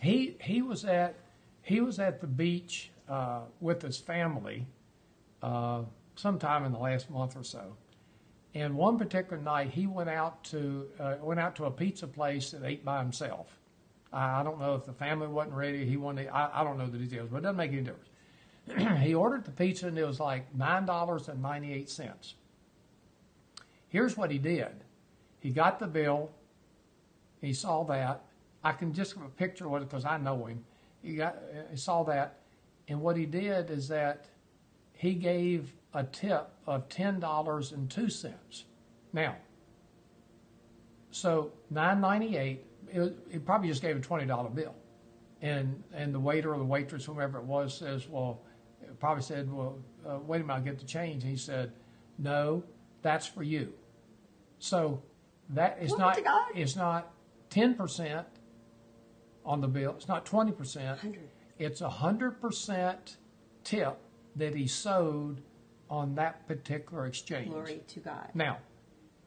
he 0.00 0.36
he 0.40 0.62
was 0.62 0.84
at 0.84 1.14
he 1.62 1.80
was 1.80 1.98
at 1.98 2.20
the 2.20 2.26
beach 2.26 2.90
uh, 3.08 3.40
with 3.60 3.82
his 3.82 3.98
family 3.98 4.66
uh, 5.42 5.82
sometime 6.16 6.64
in 6.64 6.72
the 6.72 6.78
last 6.78 7.10
month 7.10 7.36
or 7.36 7.44
so. 7.44 7.76
And 8.54 8.74
one 8.76 8.98
particular 8.98 9.40
night, 9.40 9.70
he 9.70 9.86
went 9.86 10.08
out 10.08 10.42
to 10.44 10.88
uh, 10.98 11.16
went 11.22 11.38
out 11.38 11.54
to 11.56 11.66
a 11.66 11.70
pizza 11.70 12.06
place 12.06 12.52
and 12.52 12.64
ate 12.64 12.84
by 12.84 13.00
himself. 13.00 13.58
I 14.12 14.42
don't 14.42 14.58
know 14.58 14.74
if 14.74 14.86
the 14.86 14.92
family 14.92 15.28
wasn't 15.28 15.54
ready. 15.54 15.84
He 15.84 15.96
wanted. 15.96 16.28
I, 16.28 16.50
I 16.52 16.64
don't 16.64 16.78
know 16.78 16.88
the 16.88 16.98
details, 16.98 17.28
but 17.30 17.38
it 17.38 17.42
doesn't 17.42 17.56
make 17.56 17.72
any 17.72 17.82
difference. 17.82 18.08
he 19.04 19.14
ordered 19.14 19.44
the 19.44 19.52
pizza 19.52 19.86
and 19.86 19.96
it 19.96 20.04
was 20.04 20.18
like 20.18 20.52
nine 20.54 20.84
dollars 20.84 21.28
and 21.28 21.40
ninety 21.40 21.72
eight 21.72 21.88
cents. 21.88 22.34
Here's 23.90 24.16
what 24.16 24.30
he 24.30 24.38
did. 24.38 24.84
He 25.40 25.50
got 25.50 25.78
the 25.78 25.86
bill. 25.86 26.30
He 27.40 27.52
saw 27.52 27.84
that. 27.84 28.22
I 28.62 28.72
can 28.72 28.92
just 28.92 29.14
give 29.14 29.24
a 29.24 29.28
picture 29.28 29.66
of 29.66 29.82
it 29.82 29.88
because 29.88 30.04
I 30.04 30.16
know 30.16 30.46
him. 30.46 30.64
He 31.02 31.16
got. 31.16 31.36
He 31.70 31.76
saw 31.76 32.02
that, 32.04 32.40
and 32.88 33.00
what 33.00 33.16
he 33.16 33.26
did 33.26 33.70
is 33.70 33.88
that 33.88 34.26
he 34.92 35.14
gave 35.14 35.72
a 35.94 36.04
tip 36.04 36.50
of 36.66 36.88
ten 36.88 37.20
dollars 37.20 37.72
and 37.72 37.90
two 37.90 38.10
cents. 38.10 38.64
Now, 39.12 39.36
so 41.10 41.52
nine 41.70 42.00
ninety 42.00 42.36
eight. 42.36 42.64
He 43.30 43.38
probably 43.38 43.68
just 43.68 43.82
gave 43.82 43.96
a 43.96 44.00
twenty 44.00 44.26
dollar 44.26 44.50
bill, 44.50 44.74
and 45.40 45.82
and 45.94 46.14
the 46.14 46.20
waiter 46.20 46.54
or 46.54 46.58
the 46.58 46.64
waitress, 46.64 47.04
whomever 47.04 47.38
it 47.38 47.44
was, 47.44 47.74
says, 47.76 48.06
"Well," 48.08 48.42
probably 49.00 49.22
said, 49.22 49.50
"Well, 49.50 49.78
uh, 50.06 50.18
wait 50.26 50.42
a 50.42 50.44
minute, 50.44 50.54
I'll 50.54 50.62
get 50.62 50.78
the 50.78 50.84
change." 50.84 51.22
And 51.22 51.30
he 51.30 51.38
said, 51.38 51.72
"No, 52.18 52.62
that's 53.00 53.26
for 53.26 53.42
you." 53.42 53.72
So 54.60 55.02
that 55.48 55.78
is 55.80 55.92
Glory 55.92 56.22
not 56.22 56.46
it's 56.54 56.76
not 56.76 57.12
ten 57.48 57.74
percent 57.74 58.26
on 59.44 59.60
the 59.60 59.68
bill. 59.68 59.94
It's 59.96 60.06
not 60.06 60.24
twenty 60.24 60.52
percent. 60.52 61.00
It's 61.58 61.80
a 61.80 61.88
hundred 61.88 62.40
percent 62.40 63.16
tip 63.64 63.98
that 64.36 64.54
he 64.54 64.66
sowed 64.66 65.42
on 65.88 66.14
that 66.14 66.46
particular 66.46 67.06
exchange. 67.06 67.50
Glory 67.50 67.80
to 67.88 68.00
God. 68.00 68.28
Now, 68.32 68.58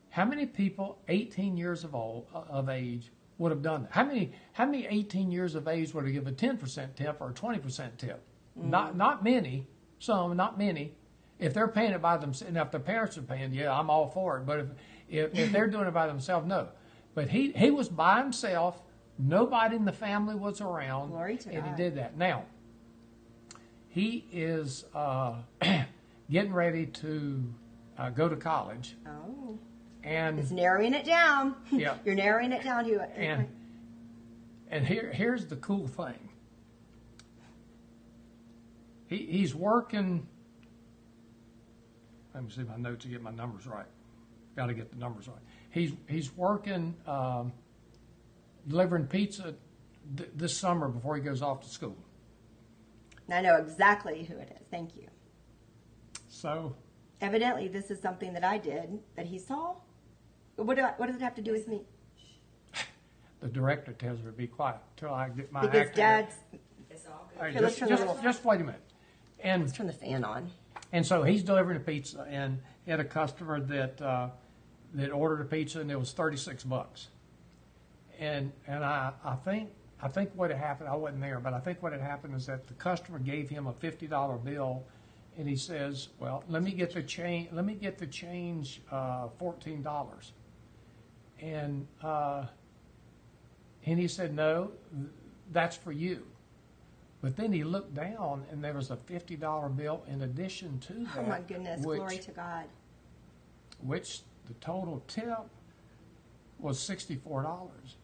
how 0.10 0.26
many 0.26 0.46
people 0.46 1.00
18 1.10 1.58
years 1.58 1.84
of 1.84 1.94
old 1.94 2.28
uh, 2.34 2.44
of 2.50 2.70
age 2.70 3.12
would 3.38 3.52
have 3.52 3.62
done 3.62 3.84
that? 3.84 3.92
How 3.92 4.06
many 4.06 4.32
how 4.54 4.66
many 4.66 4.86
18 4.86 5.32
years 5.32 5.56
of 5.56 5.68
age 5.68 5.94
would 5.94 6.06
have 6.06 6.14
given 6.14 6.34
a 6.34 6.38
10% 6.38 6.96
tip 6.96 7.18
or 7.20 7.30
a 7.32 7.34
20% 7.34 7.98
tip? 7.98 8.24
Mm. 8.58 8.66
Not 8.70 8.96
not 8.96 9.24
many. 9.24 9.68
Some, 10.00 10.36
not 10.38 10.58
many. 10.58 10.96
If 11.40 11.54
they're 11.54 11.68
paying 11.68 11.92
it 11.92 12.02
by 12.02 12.18
themselves, 12.18 12.54
now 12.54 12.64
if 12.64 12.72
their 12.72 12.80
parents 12.80 13.18
are 13.18 13.22
paying, 13.22 13.54
yeah, 13.54 13.78
I'm 13.78 13.90
all 13.90 14.10
for 14.10 14.38
it. 14.38 14.46
But 14.46 14.60
if 14.60 14.68
if, 15.14 15.38
if 15.38 15.52
they're 15.52 15.68
doing 15.68 15.88
it 15.88 15.94
by 15.94 16.08
themselves, 16.08 16.48
no. 16.48 16.68
But 17.16 17.30
he 17.30 17.52
he 17.52 17.70
was 17.72 17.88
by 17.90 18.20
himself. 18.20 18.82
Nobody 19.20 19.76
in 19.76 19.86
the 19.86 19.92
family 19.94 20.34
was 20.36 20.60
around, 20.60 21.10
Glory 21.10 21.38
to 21.38 21.50
and 21.50 21.64
God. 21.64 21.70
he 21.70 21.76
did 21.84 21.96
that. 21.98 22.18
Now, 22.18 22.46
he 23.90 24.26
is 24.32 24.86
uh, 24.96 25.36
getting 26.32 26.52
ready 26.54 26.88
to 26.88 27.44
uh, 27.98 28.10
go 28.10 28.28
to 28.28 28.36
college, 28.36 28.96
Oh, 29.08 29.60
and 30.04 30.40
it's 30.40 30.50
narrowing 30.50 30.94
it 30.96 31.06
down. 31.06 31.56
Yeah. 31.72 31.96
You're 32.04 32.16
narrowing 32.16 32.52
it 32.52 32.64
down 32.64 32.86
to 32.86 32.94
it. 33.04 33.12
and 33.16 33.48
and 34.70 34.88
here 34.88 35.12
here's 35.14 35.46
the 35.46 35.58
cool 35.58 35.88
thing. 35.88 36.30
He 39.06 39.18
he's 39.28 39.54
working. 39.54 40.26
Let 42.34 42.44
me 42.46 42.50
see 42.50 42.64
my 42.64 42.78
notes 42.78 43.04
to 43.06 43.12
get 43.12 43.22
my 43.22 43.30
numbers 43.30 43.68
right. 43.68 43.86
Got 44.56 44.68
to 44.68 44.74
get 44.74 44.92
the 44.92 44.98
numbers 44.98 45.28
right. 45.28 45.38
He's 45.70 45.94
he's 46.08 46.36
working 46.36 46.96
um, 47.08 47.54
delivering 48.68 49.08
pizza 49.08 49.56
th- 50.16 50.30
this 50.36 50.58
summer 50.58 50.88
before 50.88 51.16
he 51.16 51.22
goes 51.22 51.42
off 51.42 51.62
to 51.62 51.70
school. 51.70 51.98
I 53.32 53.42
know 53.42 53.56
exactly 53.56 54.26
who 54.26 54.38
it 54.38 54.56
is. 54.60 54.68
Thank 54.70 54.96
you. 54.96 55.08
So 56.28 56.76
Evidently, 57.24 57.70
this 57.70 57.90
is 57.90 58.02
something 58.02 58.34
that 58.34 58.44
I 58.44 58.58
did 58.58 59.00
that 59.16 59.26
he 59.26 59.40
saw. 59.40 59.76
What, 60.58 60.76
do 60.76 60.84
I, 60.84 60.92
what 60.98 61.08
does 61.08 61.16
it 61.16 61.22
have 61.22 61.36
to 61.36 61.42
do 61.42 61.54
with 61.54 61.70
me? 61.70 61.84
the 63.40 63.48
director 63.48 63.94
tells 63.94 64.20
me 64.20 64.26
to 64.26 64.32
be 64.34 64.46
quiet 64.46 64.80
till 64.98 65.14
I 65.14 65.30
get 65.30 65.50
my 65.50 65.62
Because 65.62 65.88
act 65.88 65.96
Dad's. 65.96 66.36
It's 66.92 67.06
all 67.08 67.30
good. 67.30 67.40
All 67.40 67.46
right, 67.46 67.58
just, 67.58 67.80
just, 67.80 68.22
just 68.22 68.44
wait 68.44 68.60
a 68.60 68.66
minute. 68.66 68.82
And 69.40 69.64
Let's 69.64 69.78
turn 69.78 69.88
the 69.88 69.94
fan 69.94 70.26
on. 70.26 70.52
And 70.92 71.08
so 71.08 71.24
he's 71.24 71.44
delivering 71.44 71.78
a 71.78 71.80
pizza, 71.80 72.28
and 72.30 72.60
he 72.84 72.92
had 72.92 73.00
a 73.00 73.06
customer 73.06 73.62
that 73.62 74.02
uh, 74.02 74.30
that 74.94 75.12
ordered 75.12 75.42
a 75.42 75.46
pizza, 75.46 75.80
and 75.80 75.92
it 75.92 76.00
was 76.00 76.12
thirty 76.12 76.38
six 76.38 76.64
bucks. 76.64 77.08
And 78.20 78.52
and 78.68 78.84
I, 78.84 79.12
I 79.24 79.36
think 79.36 79.70
I 80.02 80.08
think 80.08 80.32
what 80.36 80.50
had 80.52 80.60
happened, 80.60 80.90
I 80.90 80.96
wasn't 80.96 81.22
there, 81.22 81.40
but 81.40 81.54
I 81.54 81.60
think 81.60 81.82
what 81.82 81.92
had 81.92 82.02
happened 82.02 82.36
is 82.36 82.46
that 82.46 82.68
the 82.68 82.74
customer 82.74 83.20
gave 83.20 83.50
him 83.50 83.68
a 83.68 83.74
fifty 83.74 84.08
dollar 84.08 84.38
bill, 84.38 84.84
and 85.38 85.48
he 85.48 85.56
says, 85.56 86.10
"Well, 86.20 86.44
let 86.48 86.64
me 86.64 86.72
get 86.72 86.94
the 86.94 87.04
change. 87.04 87.50
Let 87.52 87.66
me 87.66 87.74
get 87.74 87.98
the 87.98 88.08
change, 88.08 88.82
uh, 88.92 89.30
fourteen 89.40 89.82
dollars." 89.82 90.34
And 91.42 91.88
uh, 92.02 92.46
and 93.86 94.00
he 94.00 94.08
said, 94.08 94.36
"No, 94.36 94.72
that's 95.52 95.76
for 95.76 95.92
you." 95.92 96.28
But 97.22 97.38
then 97.38 97.54
he 97.54 97.64
looked 97.64 97.96
down, 97.96 98.46
and 98.52 98.62
there 98.62 98.74
was 98.74 98.92
a 98.92 98.98
fifty 98.98 99.38
dollar 99.38 99.70
bill 99.70 100.04
in 100.08 100.22
addition 100.22 100.80
to 100.82 100.94
that. 100.94 101.18
Oh 101.18 101.24
my 101.24 101.40
goodness. 101.40 101.84
Which, 101.84 101.98
Glory 101.98 102.18
to 102.18 102.32
God. 102.32 102.66
which 103.82 104.22
the 104.48 104.54
total 104.56 105.04
tip 105.08 105.40
was 106.60 106.80
sixty 106.80 107.16
four 107.16 107.44
dollars. 107.44 107.98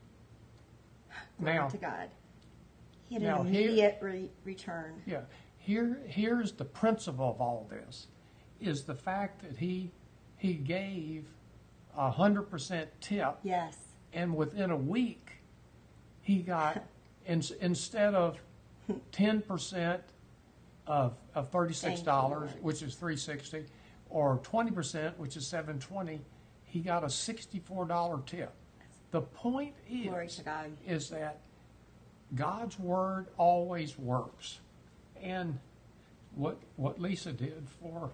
Now, 1.40 1.68
to 1.68 1.78
God. 1.78 2.10
He 3.08 3.16
had 3.16 3.24
now 3.24 3.42
an 3.42 3.48
here- 3.48 3.64
immediate 3.68 3.98
re- 4.02 4.30
return. 4.44 5.02
yeah, 5.06 5.22
here 5.58 6.00
here's 6.06 6.52
the 6.54 6.66
principle 6.66 7.32
of 7.32 7.42
all 7.42 7.68
this, 7.70 8.08
is 8.62 8.84
the 8.84 8.94
fact 8.96 9.42
that 9.42 9.58
he 9.58 9.92
he 10.38 10.54
gave 10.54 11.26
a 11.98 12.12
hundred 12.12 12.44
percent 12.44 12.90
tip, 13.02 13.38
Yes. 13.44 13.78
and 14.14 14.36
within 14.36 14.70
a 14.72 14.78
week, 14.78 15.32
he 16.22 16.38
got 16.38 16.84
in, 17.26 17.42
instead 17.62 18.14
of 18.14 18.40
ten 19.12 19.42
percent 19.42 20.02
of 20.86 21.14
of 21.36 21.50
thirty-six 21.50 22.02
dollars, 22.02 22.50
Lord. 22.52 22.64
which 22.64 22.82
is 22.84 22.94
three 22.96 23.18
sixty, 23.18 23.66
or 24.10 24.40
twenty 24.44 24.72
percent, 24.72 25.18
which 25.20 25.36
is 25.38 25.46
seven 25.48 25.80
twenty, 25.80 26.22
he 26.64 26.80
got 26.80 27.04
a 27.04 27.10
sixty 27.10 27.60
four 27.60 27.86
dollar 27.86 28.22
tip. 28.26 28.54
The 29.12 29.22
point 29.22 29.74
is 29.90 30.42
is 30.88 31.10
that 31.10 31.40
God's 32.36 32.78
word 32.80 33.28
always 33.38 33.98
works, 33.98 34.60
and 35.22 35.60
what 36.36 36.58
what 36.76 37.00
Lisa 37.02 37.32
did 37.32 37.68
for 37.82 38.12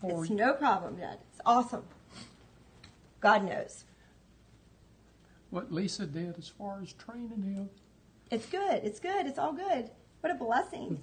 for 0.00 0.22
It's 0.24 0.30
no 0.30 0.52
problem, 0.52 0.96
Dad. 0.96 1.18
It's 1.32 1.40
awesome. 1.46 1.84
God 3.20 3.44
knows. 3.44 3.84
what 5.50 5.72
Lisa 5.72 6.06
did 6.06 6.36
as 6.38 6.48
far 6.48 6.80
as 6.82 6.92
training 6.92 7.42
him. 7.42 7.70
It's 8.30 8.46
good. 8.46 8.84
It's 8.84 9.00
good. 9.00 9.26
It's 9.26 9.38
all 9.38 9.52
good. 9.54 9.90
What 10.20 10.30
a 10.32 10.34
blessing. 10.36 10.98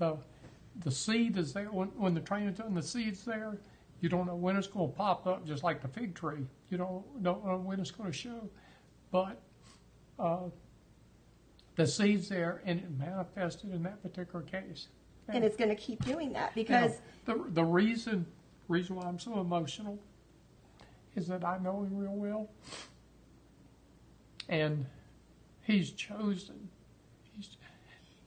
The 0.80 0.92
seed 0.92 1.38
is 1.38 1.54
there 1.54 1.72
when, 1.72 1.90
when 1.90 2.14
the 2.14 2.22
is 2.22 2.58
done. 2.58 2.74
The 2.74 2.84
seed's 2.84 3.24
there. 3.24 3.58
You 4.02 4.10
don't 4.10 4.28
know 4.28 4.36
when 4.36 4.58
it's 4.58 4.68
going 4.68 4.90
to 4.90 4.96
pop 4.96 5.26
up, 5.28 5.46
just 5.46 5.64
like 5.64 5.82
the 5.82 5.88
fig 5.88 6.14
tree. 6.14 6.46
You 6.70 6.78
don't 6.78 7.24
don't 7.24 7.46
know 7.46 7.58
when 7.58 7.80
it's 7.80 7.92
going 7.92 8.12
to 8.12 8.18
show, 8.18 8.50
but 9.12 9.40
uh, 10.20 10.50
the 11.76 11.88
seed's 11.88 12.28
there, 12.28 12.62
and 12.66 12.80
it 12.80 12.92
manifested 12.98 13.74
in 13.74 13.84
that 13.84 14.02
particular 14.02 14.44
case. 14.44 14.88
And 15.30 15.46
it's 15.46 15.56
going 15.56 15.70
to 15.70 15.76
keep 15.76 16.04
doing 16.04 16.34
that 16.34 16.52
You 16.56 16.64
know, 16.64 16.82
because 16.82 16.98
the 17.26 17.46
the 17.50 17.64
reason 17.64 18.26
reason 18.68 18.98
why 18.98 19.06
I'm 19.06 19.20
so 19.20 19.40
emotional 19.40 19.98
is 21.16 21.28
that 21.28 21.46
I 21.46 21.58
know 21.60 21.84
him 21.84 21.96
real 21.96 22.16
well, 22.16 22.50
and 24.50 24.86
he's 25.62 25.92
chosen. 25.92 26.70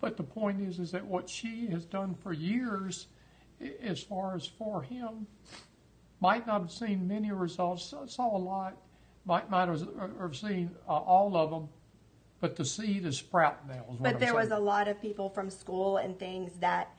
But 0.01 0.17
the 0.17 0.23
point 0.23 0.61
is, 0.61 0.79
is 0.79 0.91
that 0.93 1.05
what 1.07 1.29
she 1.29 1.69
has 1.69 1.85
done 1.85 2.15
for 2.23 2.33
years, 2.33 3.07
as 3.83 4.03
far 4.03 4.35
as 4.35 4.47
for 4.47 4.83
him, 4.83 5.27
might 6.21 6.47
not 6.47 6.61
have 6.61 6.71
seen 6.71 7.09
many 7.09 7.33
results. 7.33 7.85
Saw- 7.87 8.07
Saw 8.07 8.37
a 8.37 8.39
lot, 8.39 8.77
might 9.25 9.51
might 9.51 9.69
have, 9.69 9.87
have 10.21 10.37
seen 10.37 10.71
uh, 10.89 10.93
all 10.93 11.37
of 11.37 11.51
them, 11.51 11.69
but 12.41 12.57
the 12.57 12.65
seed 12.65 13.05
is 13.07 13.19
sprouting 13.19 13.69
now. 13.69 13.85
Is 13.91 13.99
But 14.01 14.15
I'm 14.15 14.21
there 14.21 14.35
was 14.35 14.51
a 14.51 14.59
lot 14.59 14.89
of 14.89 15.01
people 15.01 15.29
from 15.31 15.51
school 15.51 15.97
and 15.97 16.19
things 16.19 16.53
that 16.61 16.97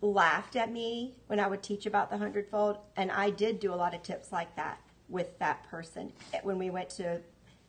laughed 0.00 0.54
at 0.56 0.72
me 0.72 1.14
when 1.26 1.40
I 1.40 1.48
would 1.48 1.62
teach 1.62 1.86
about 1.86 2.10
the 2.10 2.18
hundredfold, 2.18 2.78
and 2.96 3.10
I 3.10 3.30
did 3.30 3.58
do 3.60 3.72
a 3.72 3.76
lot 3.76 3.94
of 3.94 4.02
tips 4.02 4.30
like 4.32 4.54
that 4.56 4.80
with 5.08 5.38
that 5.38 5.64
person 5.68 6.12
when 6.42 6.58
we 6.58 6.70
went 6.70 6.90
to 6.90 7.20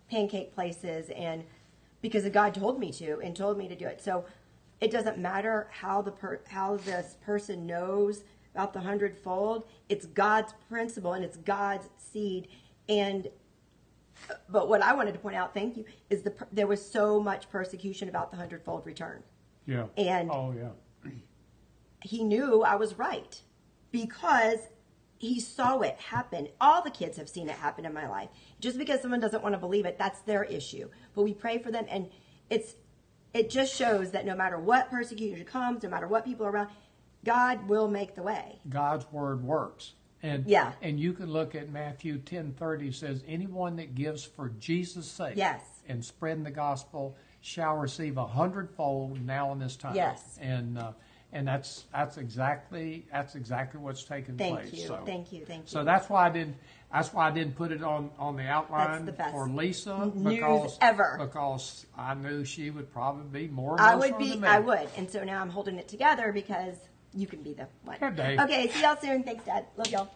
pancake 0.09 0.53
places, 0.53 1.09
and 1.11 1.43
because 2.01 2.27
God 2.29 2.53
told 2.53 2.79
me 2.79 2.91
to 2.93 3.19
and 3.19 3.35
told 3.35 3.57
me 3.57 3.67
to 3.67 3.75
do 3.75 3.85
it. 3.85 4.01
So 4.01 4.25
it 4.81 4.91
doesn't 4.91 5.17
matter 5.17 5.67
how 5.71 6.01
the 6.01 6.11
per, 6.11 6.41
how 6.47 6.77
this 6.77 7.17
person 7.25 7.65
knows 7.65 8.23
about 8.55 8.73
the 8.73 8.79
hundredfold. 8.79 9.65
It's 9.89 10.05
God's 10.05 10.53
principle 10.69 11.13
and 11.13 11.23
it's 11.23 11.37
God's 11.37 11.89
seed, 11.97 12.47
and 12.87 13.27
But 14.49 14.67
what 14.69 14.81
I 14.81 14.93
wanted 14.93 15.13
to 15.13 15.19
point 15.19 15.35
out, 15.35 15.53
thank 15.53 15.77
you, 15.77 15.85
is 16.09 16.23
the 16.23 16.33
there 16.51 16.67
was 16.67 16.83
so 16.85 17.19
much 17.21 17.49
persecution 17.49 18.09
about 18.09 18.31
the 18.31 18.37
hundredfold 18.37 18.85
return. 18.85 19.23
Yeah. 19.65 19.85
And- 19.97 20.31
oh 20.31 20.53
yeah. 20.57 20.69
He 22.01 22.23
knew 22.23 22.63
I 22.63 22.75
was 22.75 22.97
right 22.97 23.41
because 23.91 24.59
he 25.19 25.39
saw 25.39 25.79
it 25.81 25.95
happen. 25.97 26.47
All 26.59 26.81
the 26.81 26.89
kids 26.89 27.17
have 27.17 27.29
seen 27.29 27.47
it 27.49 27.55
happen 27.55 27.85
in 27.85 27.93
my 27.93 28.07
life. 28.09 28.29
Just 28.59 28.77
because 28.77 29.01
someone 29.01 29.19
doesn't 29.19 29.43
want 29.43 29.53
to 29.53 29.59
believe 29.59 29.85
it, 29.85 29.97
that's 29.99 30.21
their 30.21 30.43
issue. 30.45 30.89
But 31.13 31.23
we 31.23 31.33
pray 31.33 31.59
for 31.59 31.71
them, 31.71 31.85
and 31.89 32.09
it's 32.49 32.73
it 33.33 33.49
just 33.51 33.75
shows 33.75 34.11
that 34.11 34.25
no 34.25 34.35
matter 34.35 34.57
what 34.57 34.89
persecution 34.89 35.45
comes, 35.45 35.83
no 35.83 35.89
matter 35.89 36.07
what 36.07 36.25
people 36.25 36.45
are 36.47 36.51
around, 36.51 36.69
God 37.23 37.67
will 37.69 37.87
make 37.87 38.15
the 38.15 38.23
way. 38.23 38.59
God's 38.69 39.05
word 39.11 39.43
works. 39.43 39.93
And 40.23 40.47
Yeah. 40.47 40.71
and 40.81 40.99
you 40.99 41.13
can 41.13 41.31
look 41.31 41.53
at 41.53 41.69
Matthew 41.69 42.17
ten 42.17 42.53
thirty 42.53 42.91
says, 42.91 43.23
Anyone 43.27 43.75
that 43.75 43.93
gives 43.95 44.23
for 44.23 44.49
Jesus' 44.49 45.07
sake 45.11 45.35
Yes. 45.37 45.61
and 45.87 46.03
spreading 46.03 46.43
the 46.43 46.51
gospel 46.51 47.15
shall 47.41 47.75
receive 47.75 48.17
a 48.17 48.25
hundredfold 48.25 49.21
now 49.25 49.51
in 49.51 49.59
this 49.59 49.75
time. 49.77 49.95
Yes. 49.95 50.37
And 50.41 50.77
uh, 50.77 50.91
and 51.31 51.47
that's 51.47 51.85
that's 51.91 52.17
exactly 52.17 53.05
that's 53.11 53.35
exactly 53.35 53.79
what's 53.79 54.03
taking 54.03 54.37
place. 54.37 54.49
Thank 54.49 54.69
place. 54.69 54.81
you, 54.81 54.87
So, 54.87 55.03
thank 55.05 55.31
you, 55.31 55.45
thank 55.45 55.63
you. 55.63 55.69
so 55.69 55.83
that's 55.83 56.09
why 56.09 56.27
I 56.27 56.29
didn't 56.29 56.55
that's 56.91 57.13
why 57.13 57.27
I 57.27 57.31
didn't 57.31 57.55
put 57.55 57.71
it 57.71 57.83
on, 57.83 58.09
on 58.17 58.35
the 58.35 58.47
outline 58.47 59.05
the 59.05 59.13
for 59.13 59.47
Lisa 59.47 60.11
news 60.15 60.37
because 60.37 60.77
ever. 60.81 61.17
because 61.19 61.85
I 61.95 62.15
knew 62.15 62.43
she 62.43 62.71
would 62.71 62.91
probably 62.91 63.47
be 63.47 63.53
more 63.53 63.79
I 63.79 63.95
would 63.95 64.17
be. 64.17 64.41
I 64.43 64.59
would, 64.59 64.89
and 64.97 65.09
so 65.09 65.23
now 65.23 65.41
I'm 65.41 65.49
holding 65.49 65.77
it 65.77 65.87
together 65.87 66.31
because 66.33 66.75
you 67.13 67.27
can 67.27 67.43
be 67.43 67.53
the 67.53 67.67
one. 67.83 67.97
Okay, 68.01 68.69
see 68.69 68.81
y'all 68.81 68.97
soon. 68.97 69.23
Thanks, 69.23 69.45
Dad. 69.45 69.65
Love 69.77 69.91
y'all. 69.91 70.09